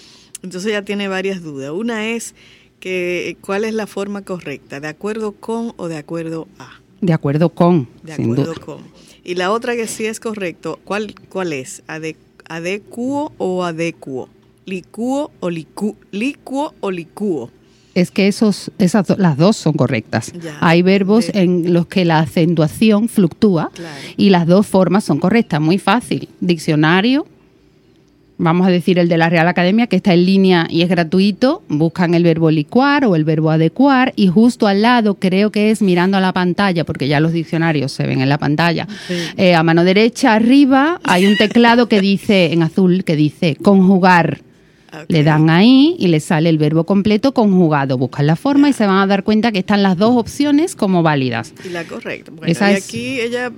[0.42, 1.70] Entonces ya tiene varias dudas.
[1.72, 2.34] Una es
[2.80, 6.70] que cuál es la forma correcta, de acuerdo con o de acuerdo a.
[7.00, 8.64] De acuerdo con, De sin acuerdo duda.
[8.64, 8.78] con.
[9.24, 11.82] Y la otra que sí es correcto, ¿cuál, cuál es?
[11.86, 12.16] Ade,
[12.48, 14.28] ¿Adecuo o adecuo?
[14.64, 17.50] ¿Licuo o licu, licuo o licuo?
[17.94, 20.32] Es que esos, esas do- las dos son correctas.
[20.32, 20.56] Ya.
[20.60, 24.00] Hay verbos De- en los que la acentuación fluctúa Claro.
[24.16, 25.60] y las dos formas son correctas.
[25.60, 26.28] Muy fácil.
[26.40, 27.26] Diccionario,
[28.38, 31.62] vamos a decir el de la Real Academia, que está en línea y es gratuito.
[31.68, 35.82] Buscan el verbo licuar o el verbo adecuar y justo al lado, creo que es
[35.82, 38.86] mirando a la pantalla, porque ya los diccionarios se ven en la pantalla.
[39.36, 44.40] eh, a mano derecha arriba hay un teclado que dice, en azul, que dice conjugar.
[45.08, 47.98] Le dan ahí y le sale el verbo completo conjugado.
[47.98, 51.02] Buscan la forma y se van a dar cuenta que están las dos opciones como
[51.02, 51.52] válidas.
[51.62, 52.30] Y la correcta.
[52.34, 53.52] Bueno, Esa y es- aquí ella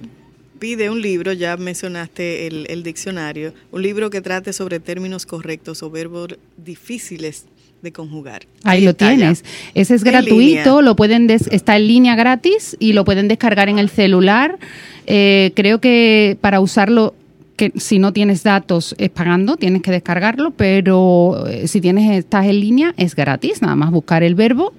[0.61, 5.83] pide un libro, ya mencionaste el, el diccionario, un libro que trate sobre términos correctos
[5.83, 7.47] o verbos difíciles
[7.83, 8.43] de conjugar.
[8.63, 9.43] Ahí lo tienes.
[9.75, 10.83] Ese es En gratuito, línea.
[10.83, 14.59] lo pueden des- está en línea gratis y lo pueden descargar en el celular.
[15.07, 17.15] Eh, creo que para usarlo,
[17.57, 22.45] que si no tienes datos es pagando, tienes que descargarlo, pero eh, si tienes estás
[22.47, 24.75] en línea es gratis, nada más buscar el verbo,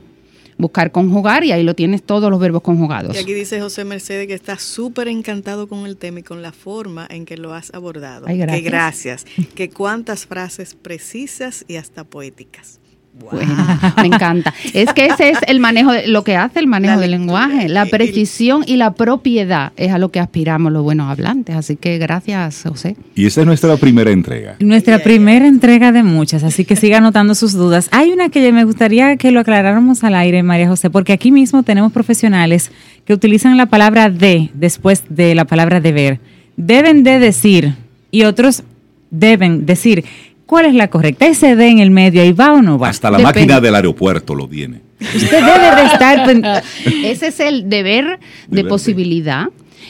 [0.62, 3.16] buscar conjugar y ahí lo tienes todos los verbos conjugados.
[3.16, 6.52] Y aquí dice José Mercedes que está súper encantado con el tema y con la
[6.52, 8.28] forma en que lo has abordado.
[8.28, 8.62] Ay, gracias.
[8.62, 9.26] Que gracias.
[9.56, 12.81] que cuántas frases precisas y hasta poéticas.
[13.14, 13.54] Bueno,
[13.98, 14.54] me encanta.
[14.74, 17.86] Es que ese es el manejo, de, lo que hace el manejo del lenguaje, la
[17.86, 21.56] precisión y la propiedad es a lo que aspiramos los buenos hablantes.
[21.56, 22.96] Así que gracias, José.
[23.16, 24.56] Y esta es nuestra primera entrega.
[24.60, 27.90] Nuestra primera entrega de muchas, así que siga anotando sus dudas.
[27.92, 31.64] Hay una que me gustaría que lo aclaráramos al aire, María José, porque aquí mismo
[31.64, 32.72] tenemos profesionales
[33.06, 36.20] que utilizan la palabra de después de la palabra deber.
[36.56, 37.76] Deben de decir
[38.10, 38.64] y otros
[39.10, 40.06] deben decir.
[40.52, 41.26] ¿Cuál es la correcta?
[41.28, 42.90] ¿Ese de en el medio ahí va o no va?
[42.90, 43.40] Hasta la Depende.
[43.40, 44.82] máquina del aeropuerto lo tiene.
[45.00, 46.64] Usted debe de estar...
[47.06, 48.18] Ese es el deber de
[48.50, 48.70] Deber de.
[48.70, 49.46] posibilidad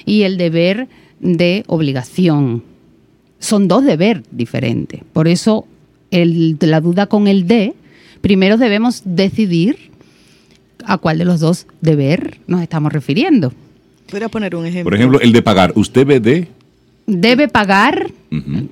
[0.06, 0.88] y el deber
[1.20, 2.64] de obligación.
[3.40, 5.02] Son dos deber diferentes.
[5.14, 5.66] Por eso
[6.12, 7.74] el- la duda con el de,
[8.22, 9.90] primero debemos decidir
[10.86, 13.52] a cuál de los dos deber nos estamos refiriendo.
[14.12, 14.84] Voy a poner un ejemplo.
[14.84, 15.74] Por ejemplo, el de pagar.
[15.76, 16.48] Usted ve de.
[17.20, 18.12] Debe pagar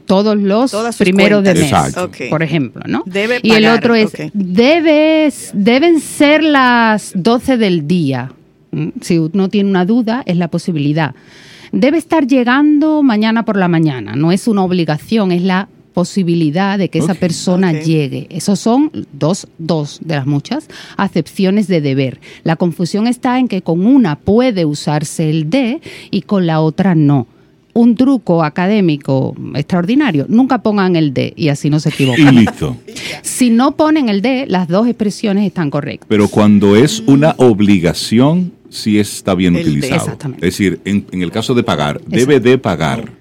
[0.06, 1.64] todos los primeros de mes.
[1.64, 2.10] Exacto.
[2.30, 3.04] Por ejemplo, ¿no?
[3.06, 4.20] Debe y el pagar, otro es, ok.
[4.34, 8.32] debes, deben ser las 12 del día.
[8.72, 8.90] ¿Mm?
[9.02, 11.14] Si uno tiene una duda, es la posibilidad.
[11.72, 14.16] Debe estar llegando mañana por la mañana.
[14.16, 18.28] No es una obligación, es la posibilidad de que esa persona llegue.
[18.30, 22.22] Esos son dos, dos de las muchas acepciones de deber.
[22.44, 26.96] La confusión está en que con una puede usarse el de y con la otra
[26.96, 27.28] no.
[27.82, 32.36] Un truco académico extraordinario, nunca pongan el D y así no se Y equivocan.
[32.36, 32.76] listo.
[33.22, 36.08] Si no ponen el D, las dos expresiones están correctas.
[36.10, 40.02] Pero cuando es una obligación, sí está bien El de- utilizado.
[40.02, 40.46] Exactamente.
[40.48, 43.12] Es decir, en, en el caso de pagar, debe de pagar.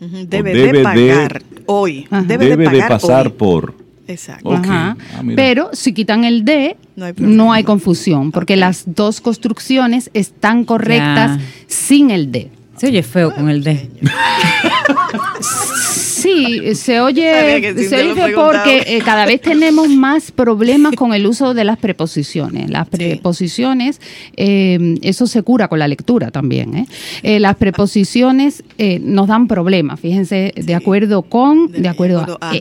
[0.00, 2.06] Debe, debe de de- pagar hoy.
[2.10, 3.32] Debe, Debe, de de, pagar pasar hoy.
[3.38, 3.74] por.
[4.08, 4.52] Exacto.
[4.52, 4.96] Ajá.
[5.16, 5.22] Ah.
[5.34, 7.62] Pero si quitan el D, No hay no hay, problema.
[7.64, 12.50] confusión, porque las dos construcciones están correctas sin el D.
[12.76, 13.90] Se oye feo con el D.
[16.16, 18.52] Sí, se oye, se preguntaba.
[18.52, 22.70] porque eh, cada vez tenemos más problemas con el uso de las preposiciones.
[22.70, 24.00] Las preposiciones,
[24.36, 26.76] eh, eso se cura con la lectura también.
[26.76, 26.86] ¿eh?
[27.22, 32.52] Eh, las preposiciones eh, nos dan problemas, fíjense, de acuerdo con, de, acuerdo a,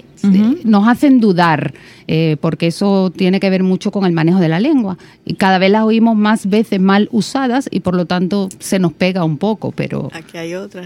[0.64, 1.74] nos hacen dudar,
[2.08, 4.98] eh, porque eso tiene que ver mucho con el manejo de la lengua.
[5.26, 8.94] Y cada vez las oímos más veces mal usadas y por lo tanto se nos
[8.94, 10.10] pega un poco, pero...
[10.14, 10.86] Aquí hay otras.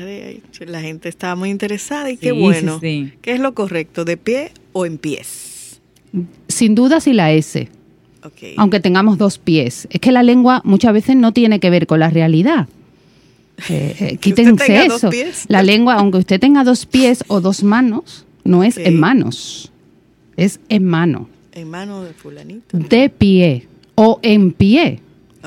[0.66, 2.80] La gente está muy interesada y qué Sí, sí, bueno.
[2.80, 3.14] sí.
[3.22, 4.06] ¿Qué es lo correcto?
[4.06, 5.80] ¿De pie o en pies?
[6.48, 7.70] Sin duda si la S.
[8.58, 9.88] Aunque tengamos dos pies.
[9.92, 12.68] Es que la lengua muchas veces no tiene que ver con la realidad.
[13.68, 15.10] Eh, eh, quítense eso.
[15.50, 19.70] La lengua, aunque usted tenga dos pies o dos manos, no es en manos,
[20.38, 22.78] es en mano, En mano de fulanito.
[22.78, 25.02] de pie o en pie.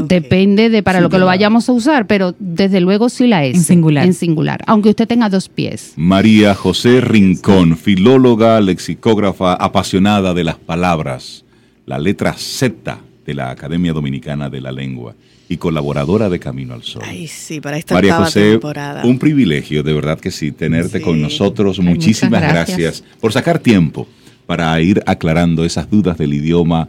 [0.09, 3.57] Depende de para lo que lo vayamos a usar, pero desde luego sí la es.
[3.57, 4.07] En singular.
[4.07, 5.93] En singular, aunque usted tenga dos pies.
[5.97, 11.45] María José Rincón, filóloga, lexicógrafa, apasionada de las palabras,
[11.87, 15.15] la letra Z de la Academia Dominicana de la Lengua
[15.49, 17.03] y colaboradora de Camino al Sol.
[17.05, 19.05] Ay, sí, para esta María José, temporada.
[19.05, 21.05] un privilegio, de verdad que sí, tenerte Sí.
[21.05, 21.79] con nosotros.
[21.79, 23.05] Ay, Muchísimas gracias.
[23.21, 24.07] por sacar tiempo
[24.47, 26.89] para ir aclarando esas dudas del idioma.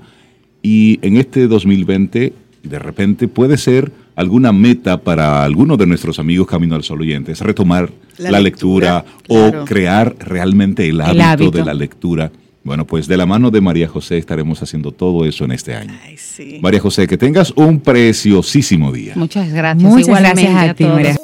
[0.61, 6.47] Y en este 2020, de repente, puede ser alguna meta para algunos de nuestros amigos
[6.47, 9.65] Camino al Sol oyentes, retomar la, La lectura, lectura, o claro.
[9.65, 11.51] crear realmente el hábito, hábito.
[11.51, 12.31] de la lectura.
[12.63, 15.93] Bueno, pues de la mano de María José estaremos haciendo todo eso en este año.
[16.05, 16.59] Ay, sí.
[16.61, 19.13] María José, que tengas un preciosísimo día.
[19.17, 19.83] Muchas gracias.
[19.83, 20.95] Muchas Igualmente gracias a ti, todos.
[20.95, 21.17] María.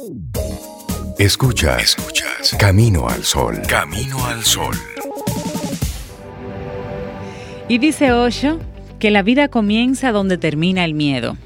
[1.17, 2.56] Escuchas, escuchas.
[2.60, 3.62] Camino al sol.
[3.67, 4.75] Camino al sol.
[7.69, 8.60] Y dice Osho
[8.99, 11.38] que la vida comienza donde termina el miedo.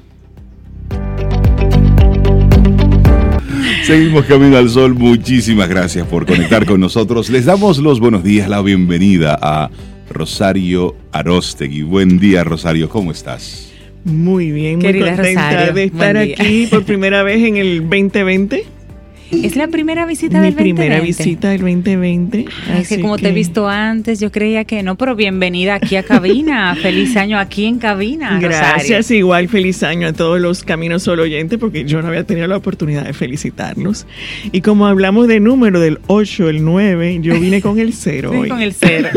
[3.84, 4.94] Seguimos Camino al Sol.
[4.94, 7.30] Muchísimas gracias por conectar con nosotros.
[7.30, 9.70] Les damos los buenos días, la bienvenida a
[10.10, 11.82] Rosario Arostegui.
[11.82, 12.88] Buen día, Rosario.
[12.88, 13.70] ¿Cómo estás?
[14.04, 18.64] Muy bien, muy Querida contenta Rosario, de estar aquí por primera vez en el 2020.
[19.42, 20.82] Es la primera visita Mi del 2020.
[20.82, 22.44] primera visita del 2020.
[22.68, 25.96] Ay, Es que como te he visto antes, yo creía que no, pero bienvenida aquí
[25.96, 26.74] a cabina.
[26.82, 28.38] Feliz año aquí en cabina.
[28.40, 32.46] Gracias, igual feliz año a todos los Caminos Solo oyentes, porque yo no había tenido
[32.46, 34.06] la oportunidad de felicitarlos.
[34.52, 38.34] Y como hablamos de número del 8, el 9, yo vine con el 0 Rosario.
[38.34, 38.48] Sí, hoy.
[38.48, 39.08] con el cero.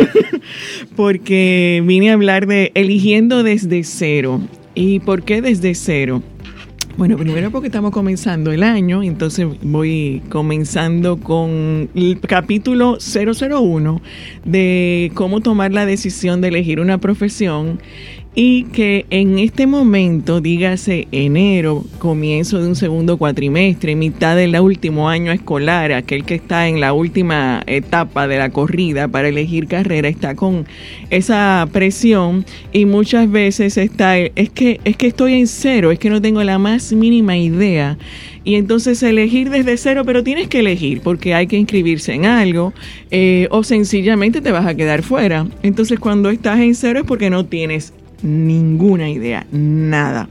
[0.95, 4.41] porque vine a hablar de eligiendo desde cero.
[4.75, 6.21] ¿Y por qué desde cero?
[6.97, 14.01] Bueno, primero porque estamos comenzando el año, entonces voy comenzando con el capítulo 001
[14.43, 17.79] de cómo tomar la decisión de elegir una profesión
[18.39, 25.09] y que en este momento, dígase enero, comienzo de un segundo cuatrimestre, mitad del último
[25.09, 30.07] año escolar, aquel que está en la última etapa de la corrida para elegir carrera,
[30.07, 30.67] está con
[31.09, 36.11] esa presión y muchas veces está, es que, es que estoy en cero, es que
[36.11, 37.97] no tengo la más mínima idea.
[38.43, 42.71] Y entonces elegir desde cero, pero tienes que elegir porque hay que inscribirse en algo
[43.09, 45.47] eh, o sencillamente te vas a quedar fuera.
[45.63, 50.27] Entonces cuando estás en cero es porque no tienes ninguna idea, nada.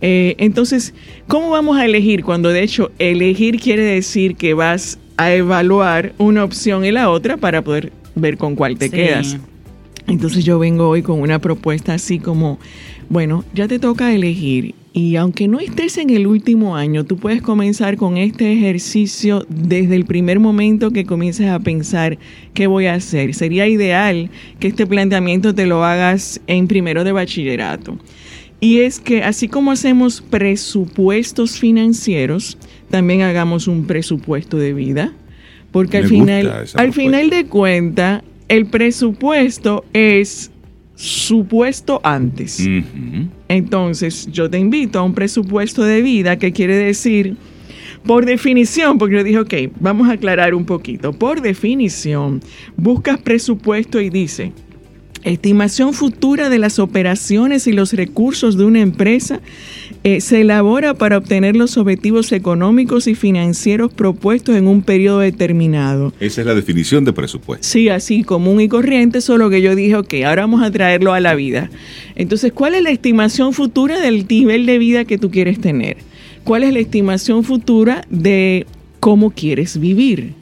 [0.00, 0.94] Eh, entonces,
[1.28, 2.24] ¿cómo vamos a elegir?
[2.24, 7.36] Cuando de hecho elegir quiere decir que vas a evaluar una opción y la otra
[7.36, 8.92] para poder ver con cuál te Sí.
[8.96, 9.38] quedas.
[10.08, 12.58] Entonces yo vengo hoy con una propuesta así como,
[13.12, 17.42] bueno, ya te toca elegir y aunque no estés en el último año, tú puedes
[17.42, 22.16] comenzar con este ejercicio desde el primer momento que comiences a pensar
[22.54, 23.34] qué voy a hacer.
[23.34, 27.98] Sería ideal que este planteamiento te lo hagas en primero de bachillerato.
[28.60, 32.56] Y es que así como hacemos presupuestos financieros,
[32.88, 35.12] también hagamos un presupuesto de vida.
[35.70, 40.51] Porque al Me final, al final de cuenta, el presupuesto es
[40.94, 42.66] supuesto antes.
[43.48, 47.36] Entonces, yo te invito a un presupuesto de vida que quiere decir,
[48.04, 51.12] por definición, porque yo dije, ok, vamos a aclarar un poquito.
[51.12, 52.40] Por definición,
[52.76, 54.52] buscas presupuesto y dice,
[55.24, 59.40] Estimación futura de las operaciones y los recursos de una empresa
[60.02, 66.12] eh, se elabora para obtener los objetivos económicos y financieros propuestos en un periodo determinado.
[66.18, 67.64] Esa es la definición de presupuesto.
[67.64, 71.20] Sí, así común y corriente, solo que yo dije, ok, ahora vamos a traerlo a
[71.20, 71.70] la vida.
[72.16, 75.98] Entonces, ¿cuál es la estimación futura del nivel de vida que tú quieres tener?
[76.42, 78.66] ¿Cuál es la estimación futura de
[78.98, 80.41] cómo quieres vivir?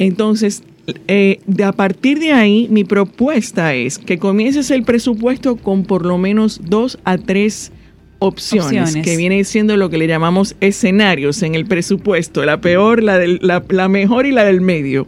[0.00, 0.62] Entonces,
[1.08, 6.06] eh, de a partir de ahí, mi propuesta es que comiences el presupuesto con por
[6.06, 7.70] lo menos dos a tres
[8.18, 13.18] opciones, que viene siendo lo que le llamamos escenarios en el presupuesto, la peor, la,
[13.18, 15.06] del, la, la mejor y la del medio.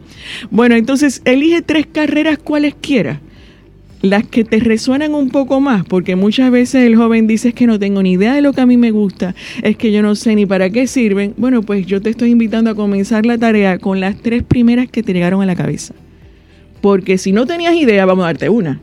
[0.51, 3.19] Bueno, entonces elige tres carreras cualesquiera
[4.03, 7.65] las que te resuenan un poco más, porque muchas veces el joven dice es que
[7.65, 9.33] no tengo ni idea de lo que a mí me gusta,
[9.63, 11.33] es que yo no sé ni para qué sirven.
[11.37, 15.03] Bueno, pues yo te estoy invitando a comenzar la tarea con las tres primeras que
[15.03, 15.93] te llegaron a la cabeza.
[16.81, 18.81] Porque si no tenías idea, vamos a darte una.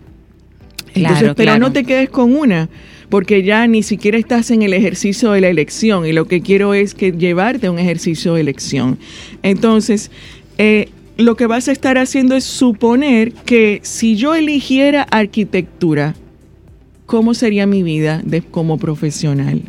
[0.94, 2.70] Entonces, pero no te quedes con una,
[3.10, 6.72] porque ya ni siquiera estás en el ejercicio de la elección y lo que quiero
[6.72, 8.98] es que llevarte a un ejercicio de elección.
[9.42, 10.10] Entonces,
[10.56, 10.88] eh,
[11.20, 16.14] lo que vas a estar haciendo es suponer que si yo eligiera arquitectura,
[17.06, 19.62] ¿cómo sería mi vida de, como profesional?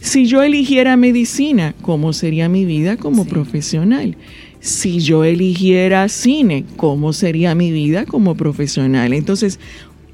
[0.00, 4.16] Si yo eligiera medicina, ¿cómo sería mi vida como profesional?
[4.60, 9.12] Si yo eligiera cine, ¿cómo sería mi vida como profesional?
[9.12, 9.60] Entonces,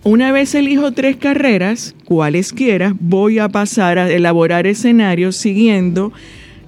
[0.05, 6.13] una vez elijo tres carreras, cualesquiera, voy a pasar a elaborar escenarios siguiendo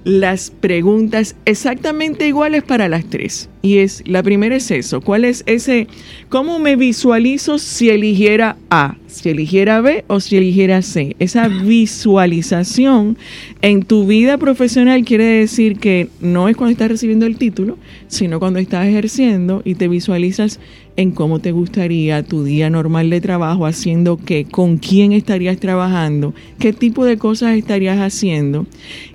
[0.05, 3.49] las preguntas exactamente iguales para las tres.
[3.61, 5.87] Y es, la primera es eso, ¿cuál es ese,
[6.29, 11.15] cómo me visualizo si eligiera A, si eligiera B o si eligiera C?
[11.19, 13.17] Esa visualización
[13.61, 18.39] en tu vida profesional quiere decir que no es cuando estás recibiendo el título, sino
[18.39, 20.59] cuando estás ejerciendo y te visualizas
[20.97, 26.33] en cómo te gustaría tu día normal de trabajo, haciendo qué, con quién estarías trabajando,
[26.59, 28.65] qué tipo de cosas estarías haciendo.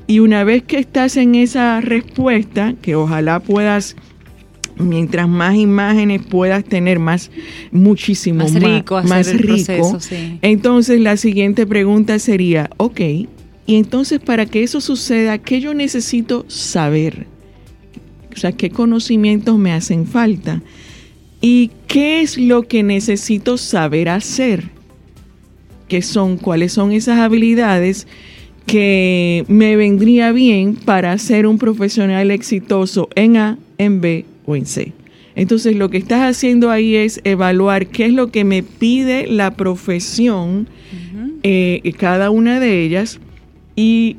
[0.06, 3.96] Y una vez que estás en esa respuesta, que ojalá puedas
[4.80, 7.30] mientras más imágenes puedas tener, más,
[7.70, 9.98] muchísimo más, rico, más, rico.
[10.42, 13.00] Entonces la siguiente pregunta sería, ok,
[13.66, 17.26] y entonces para que eso suceda, ¿qué yo necesito saber?
[18.34, 20.62] O sea, ¿qué conocimientos me hacen falta?
[21.40, 24.70] ¿Y qué es lo que necesito saber hacer?
[25.88, 26.36] ¿Qué son?
[26.36, 28.06] ¿Cuáles son esas habilidades
[28.66, 34.24] que me vendría bien para ser un profesional exitoso en A, en B
[35.34, 39.52] Entonces lo que estás haciendo ahí es evaluar qué es lo que me pide la
[39.56, 40.68] profesión,
[41.42, 43.20] eh, cada una de ellas,
[43.76, 44.16] y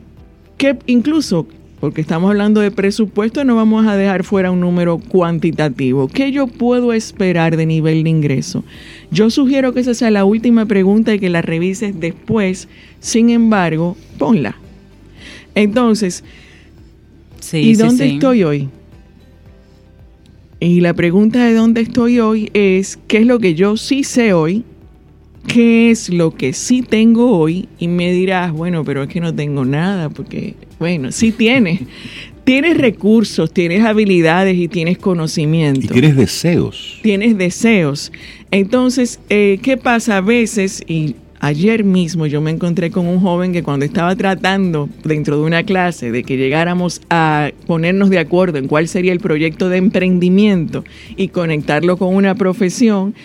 [0.57, 1.47] que incluso,
[1.79, 6.07] porque estamos hablando de presupuesto, no vamos a dejar fuera un número cuantitativo.
[6.07, 8.63] ¿Qué yo puedo esperar de nivel de ingreso?
[9.11, 12.67] Yo sugiero que esa sea la última pregunta y que la revises después.
[12.99, 14.55] Sin embargo, ponla.
[15.55, 16.23] Entonces,
[17.51, 18.69] ¿y dónde estoy hoy?
[20.63, 24.31] Y la pregunta de dónde estoy hoy es, ¿qué es lo que yo sí sé
[24.33, 24.63] hoy?
[25.47, 27.67] ¿Qué es lo que sí tengo hoy?
[27.79, 31.79] Y me dirás, bueno, pero es que no tengo nada, porque, bueno, sí tienes.
[32.43, 35.79] tienes recursos, tienes habilidades y tienes conocimiento.
[35.81, 36.99] Y tienes deseos.
[37.01, 38.11] Tienes deseos.
[38.51, 40.83] Entonces, eh, ¿qué pasa a veces?
[40.85, 45.43] Y Ayer mismo yo me encontré con un joven que cuando estaba tratando dentro de
[45.43, 49.77] una clase de que llegáramos a ponernos de acuerdo en cuál sería el proyecto de
[49.77, 50.83] emprendimiento
[51.17, 53.15] y conectarlo con una profesión,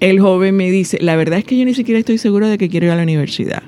[0.00, 2.70] el joven me dice, la verdad es que yo ni siquiera estoy seguro de que
[2.70, 3.62] quiero ir a la universidad.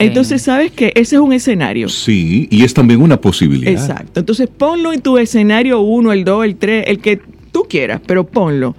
[0.00, 1.88] Entonces, ¿sabes que Ese es un escenario.
[1.88, 3.70] Sí, y es también una posibilidad.
[3.70, 4.18] Exacto.
[4.18, 7.20] Entonces, ponlo en tu escenario uno, el dos, el tres, el que
[7.52, 8.74] tú quieras, pero ponlo.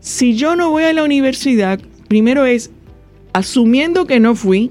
[0.00, 2.70] Si yo no voy a la universidad, primero es,
[3.34, 4.70] asumiendo que no fui,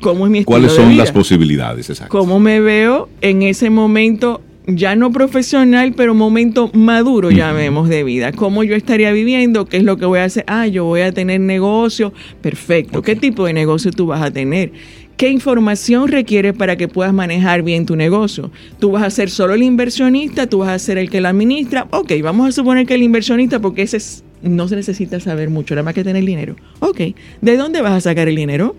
[0.00, 1.88] ¿cómo es mi ¿Cuáles son las posibilidades?
[1.88, 2.18] Exacto.
[2.18, 8.32] ¿Cómo me veo en ese momento, ya no profesional, pero momento maduro, llamemos, de vida?
[8.32, 9.66] ¿Cómo yo estaría viviendo?
[9.66, 10.44] ¿Qué es lo que voy a hacer?
[10.48, 12.12] Ah, yo voy a tener negocio.
[12.40, 13.02] Perfecto.
[13.02, 14.72] ¿Qué tipo de negocio tú vas a tener?
[15.18, 18.50] ¿Qué información requieres para que puedas manejar bien tu negocio?
[18.78, 20.46] ¿Tú vas a ser solo el inversionista?
[20.46, 21.88] ¿Tú vas a ser el que la administra?
[21.90, 25.74] Ok, vamos a suponer que el inversionista, porque ese es no se necesita saber mucho,
[25.74, 26.56] nada más que tener dinero.
[26.80, 27.00] Ok,
[27.40, 28.76] ¿de dónde vas a sacar el dinero?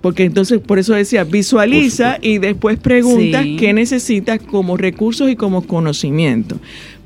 [0.00, 5.66] Porque entonces, por eso decía, visualiza y después pregunta qué necesitas como recursos y como
[5.66, 6.58] conocimiento.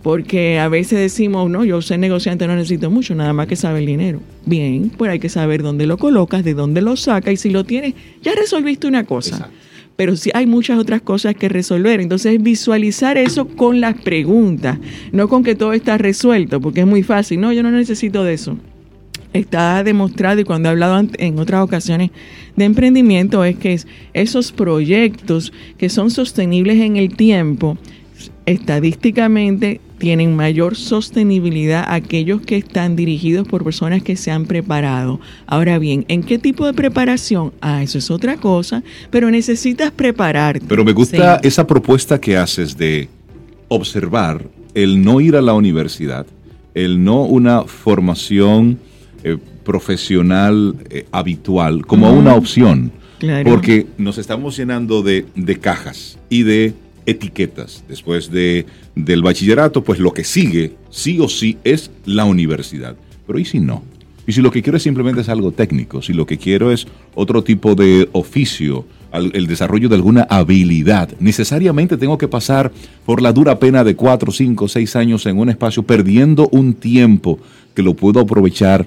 [0.03, 3.80] Porque a veces decimos, no, yo soy negociante, no necesito mucho, nada más que saber
[3.80, 4.20] el dinero.
[4.45, 7.64] Bien, pues hay que saber dónde lo colocas, de dónde lo sacas y si lo
[7.64, 9.51] tienes, ya resolviste una cosa
[9.97, 12.01] pero sí hay muchas otras cosas que resolver.
[12.01, 14.78] Entonces, visualizar eso con las preguntas,
[15.12, 17.40] no con que todo está resuelto, porque es muy fácil.
[17.40, 18.57] No, yo no necesito de eso.
[19.32, 22.11] está demostrado y cuando he hablado en otras ocasiones
[22.57, 23.80] de emprendimiento es que
[24.12, 27.76] esos proyectos que son sostenibles en el tiempo,
[28.47, 35.18] estadísticamente tienen mayor sostenibilidad aquellos que están dirigidos por personas que se han preparado.
[35.46, 37.55] Ahora bien, ¿en qué tipo de preparación?
[37.62, 40.66] Ah, eso es otra cosa, pero necesitas prepararte.
[40.68, 43.09] Pero me gusta esa propuesta que haces de
[43.68, 44.44] observar
[44.74, 46.26] el no ir a la universidad,
[46.74, 48.78] el no una formación
[49.22, 52.92] eh, profesional eh, habitual como una opción.
[53.42, 56.74] Porque nos estamos llenando de, de cajas y de
[57.07, 57.84] etiquetas.
[57.88, 62.96] Después de, del bachillerato, pues lo que sigue, sí o sí, es la universidad.
[63.26, 63.82] Pero ¿y si no?
[64.26, 66.86] Y si lo que quiero es simplemente es algo técnico, si lo que quiero es
[67.14, 72.72] otro tipo de oficio, el desarrollo de alguna habilidad, necesariamente tengo que pasar
[73.05, 77.38] por la dura pena de cuatro, cinco, seis años en un espacio, perdiendo un tiempo
[77.74, 78.86] que lo puedo aprovechar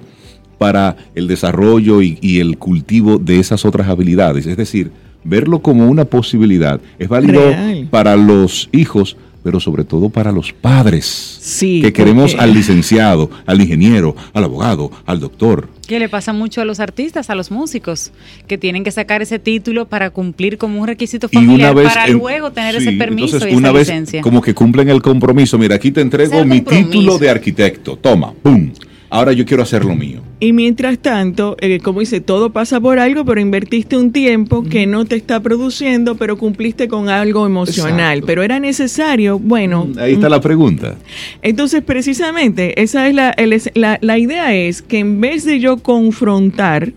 [0.58, 4.46] para el desarrollo y, y el cultivo de esas otras habilidades.
[4.46, 4.90] Es decir,
[5.24, 6.80] verlo como una posibilidad.
[6.98, 7.42] Es válido
[7.90, 11.04] para los hijos, pero sobre todo para los padres.
[11.40, 15.68] Sí, que queremos al licenciado, al ingeniero, al abogado, al doctor.
[15.86, 18.12] ¿Qué le pasa mucho a los artistas, a los músicos,
[18.46, 22.76] que tienen que sacar ese título para cumplir como un requisito familiar para luego tener
[22.76, 24.20] ese permiso y una vez licencia.
[24.20, 25.56] Como que cumplen el compromiso.
[25.56, 27.96] Mira, aquí te entrego mi título de arquitecto.
[27.96, 28.70] Toma, pum
[29.10, 30.20] ahora yo quiero hacer lo mío.
[30.40, 34.86] Y mientras tanto, eh, como dice, todo pasa por algo, pero invertiste un tiempo que
[34.86, 38.22] no te está produciendo, pero cumpliste con algo emocional.
[38.24, 39.88] Pero era necesario, bueno.
[39.98, 40.96] Ahí está la pregunta.
[41.42, 43.34] Entonces, precisamente, esa es la,
[43.74, 46.92] la, la idea es que en vez de yo confrontar,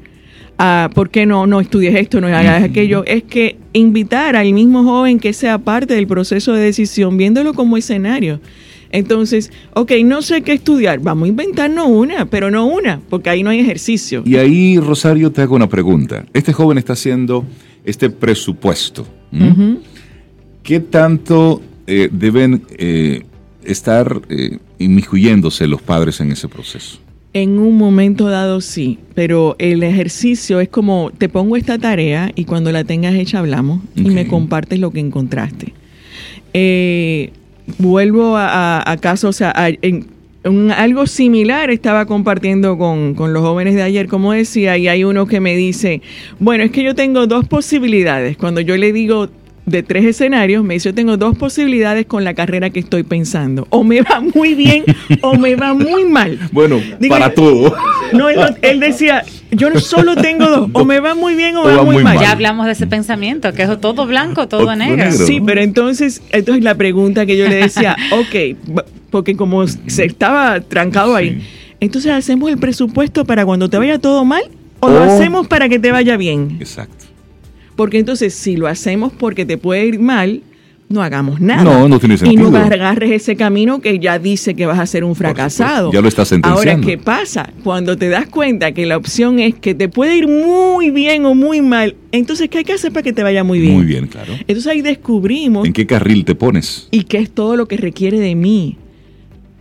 [0.58, 3.04] a ¿por qué no, no estudies esto, no hagas aquello?
[3.08, 7.78] Es que invitar al mismo joven que sea parte del proceso de decisión, viéndolo como
[7.78, 8.40] escenario.
[8.92, 13.44] Entonces, ok, no sé qué estudiar, vamos a inventarnos una, pero no una, porque ahí
[13.44, 14.22] no hay ejercicio.
[14.26, 16.26] Y ahí, Rosario, te hago una pregunta.
[16.34, 17.46] Este joven está haciendo
[17.86, 19.06] este presupuesto.
[20.64, 23.24] ¿Qué tanto eh, deben eh,
[23.64, 27.00] estar eh, inmiscuyéndose los padres en ese proceso?
[27.34, 32.44] En un momento dado sí, pero el ejercicio es como te pongo esta tarea y
[32.44, 35.74] cuando la tengas hecha hablamos y me compartes lo que encontraste.
[36.54, 37.32] Eh,
[37.78, 40.08] vuelvo a, a, caso, o sea, en,
[40.76, 45.28] algo similar estaba compartiendo con, con, los jóvenes de ayer, como decía, y hay uno
[45.28, 46.02] que me dice,
[46.40, 48.38] bueno, es que yo tengo dos posibilidades.
[48.38, 49.30] Cuando yo le digo
[49.66, 53.68] de tres escenarios, me dice, yo tengo dos posibilidades con la carrera que estoy pensando.
[53.70, 54.84] O me va muy bien
[55.22, 56.40] o me va muy mal.
[56.52, 57.74] Bueno, para todo.
[58.14, 61.84] No, él, decía, yo solo tengo dos, o me va muy bien o me va,
[61.84, 62.20] muy, mal.
[62.20, 65.12] Ya hablamos de ese pensamiento, que es todo blanco, todo, negro.
[65.12, 70.60] Sí, pero entonces, entonces la pregunta que yo le decía, ok, porque como se estaba
[70.60, 71.42] trancado ahí,
[71.80, 74.44] entonces hacemos el presupuesto para cuando te vaya todo mal
[74.82, 76.58] o lo hacemos para que te vaya bien.
[76.60, 77.11] Exacto.
[77.82, 80.44] Porque entonces, si lo hacemos porque te puede ir mal,
[80.88, 81.64] no hagamos nada.
[81.64, 82.50] No, no tiene sentido.
[82.50, 85.92] Y no agarres ese camino que ya dice que vas a ser un fracasado.
[85.92, 86.72] Ya lo estás sentenciando.
[86.74, 87.50] Ahora, ¿qué pasa?
[87.64, 91.34] Cuando te das cuenta que la opción es que te puede ir muy bien o
[91.34, 93.74] muy mal, entonces, ¿qué hay que hacer para que te vaya muy bien?
[93.74, 94.32] Muy bien, claro.
[94.42, 95.66] Entonces ahí descubrimos...
[95.66, 96.88] ¿En qué carril te pones?
[96.92, 98.78] Y qué es todo lo que requiere de mí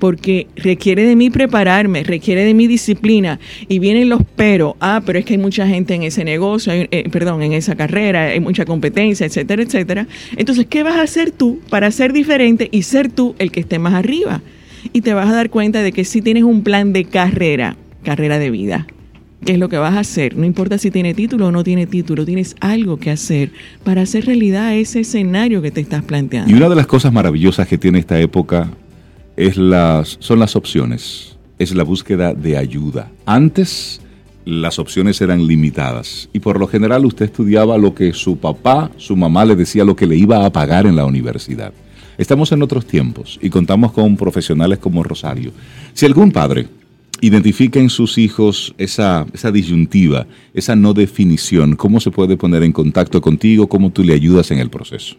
[0.00, 3.38] porque requiere de mí prepararme, requiere de mi disciplina
[3.68, 7.08] y vienen los pero, ah, pero es que hay mucha gente en ese negocio, eh,
[7.12, 10.08] perdón, en esa carrera, hay mucha competencia, etcétera, etcétera.
[10.36, 13.78] Entonces, ¿qué vas a hacer tú para ser diferente y ser tú el que esté
[13.78, 14.40] más arriba?
[14.94, 18.38] Y te vas a dar cuenta de que si tienes un plan de carrera, carrera
[18.38, 18.86] de vida,
[19.44, 20.34] ¿qué es lo que vas a hacer?
[20.34, 23.50] No importa si tiene título o no tiene título, tienes algo que hacer
[23.84, 26.50] para hacer realidad ese escenario que te estás planteando.
[26.50, 28.70] Y una de las cosas maravillosas que tiene esta época
[29.40, 33.10] es las, son las opciones, es la búsqueda de ayuda.
[33.24, 34.02] Antes
[34.44, 39.16] las opciones eran limitadas y por lo general usted estudiaba lo que su papá, su
[39.16, 41.72] mamá le decía lo que le iba a pagar en la universidad.
[42.18, 45.52] Estamos en otros tiempos y contamos con profesionales como Rosario.
[45.94, 46.68] Si algún padre
[47.22, 52.72] identifica en sus hijos esa, esa disyuntiva, esa no definición, ¿cómo se puede poner en
[52.72, 53.70] contacto contigo?
[53.70, 55.16] ¿Cómo tú le ayudas en el proceso?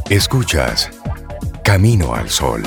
[0.09, 0.89] Escuchas
[1.63, 2.63] Camino al Sol.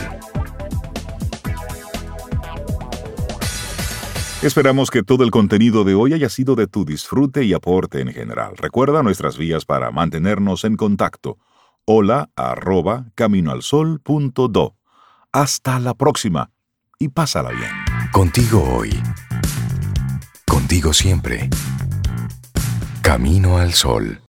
[4.41, 8.13] Esperamos que todo el contenido de hoy haya sido de tu disfrute y aporte en
[8.13, 8.57] general.
[8.57, 11.39] Recuerda nuestras vías para mantenernos en contacto.
[11.85, 14.77] Hola arroba caminoalsol.do.
[15.33, 16.53] Hasta la próxima
[17.01, 17.73] y pásala bien.
[18.13, 18.91] Contigo hoy.
[20.47, 21.51] Contigo siempre.
[23.03, 24.21] Camino al sol.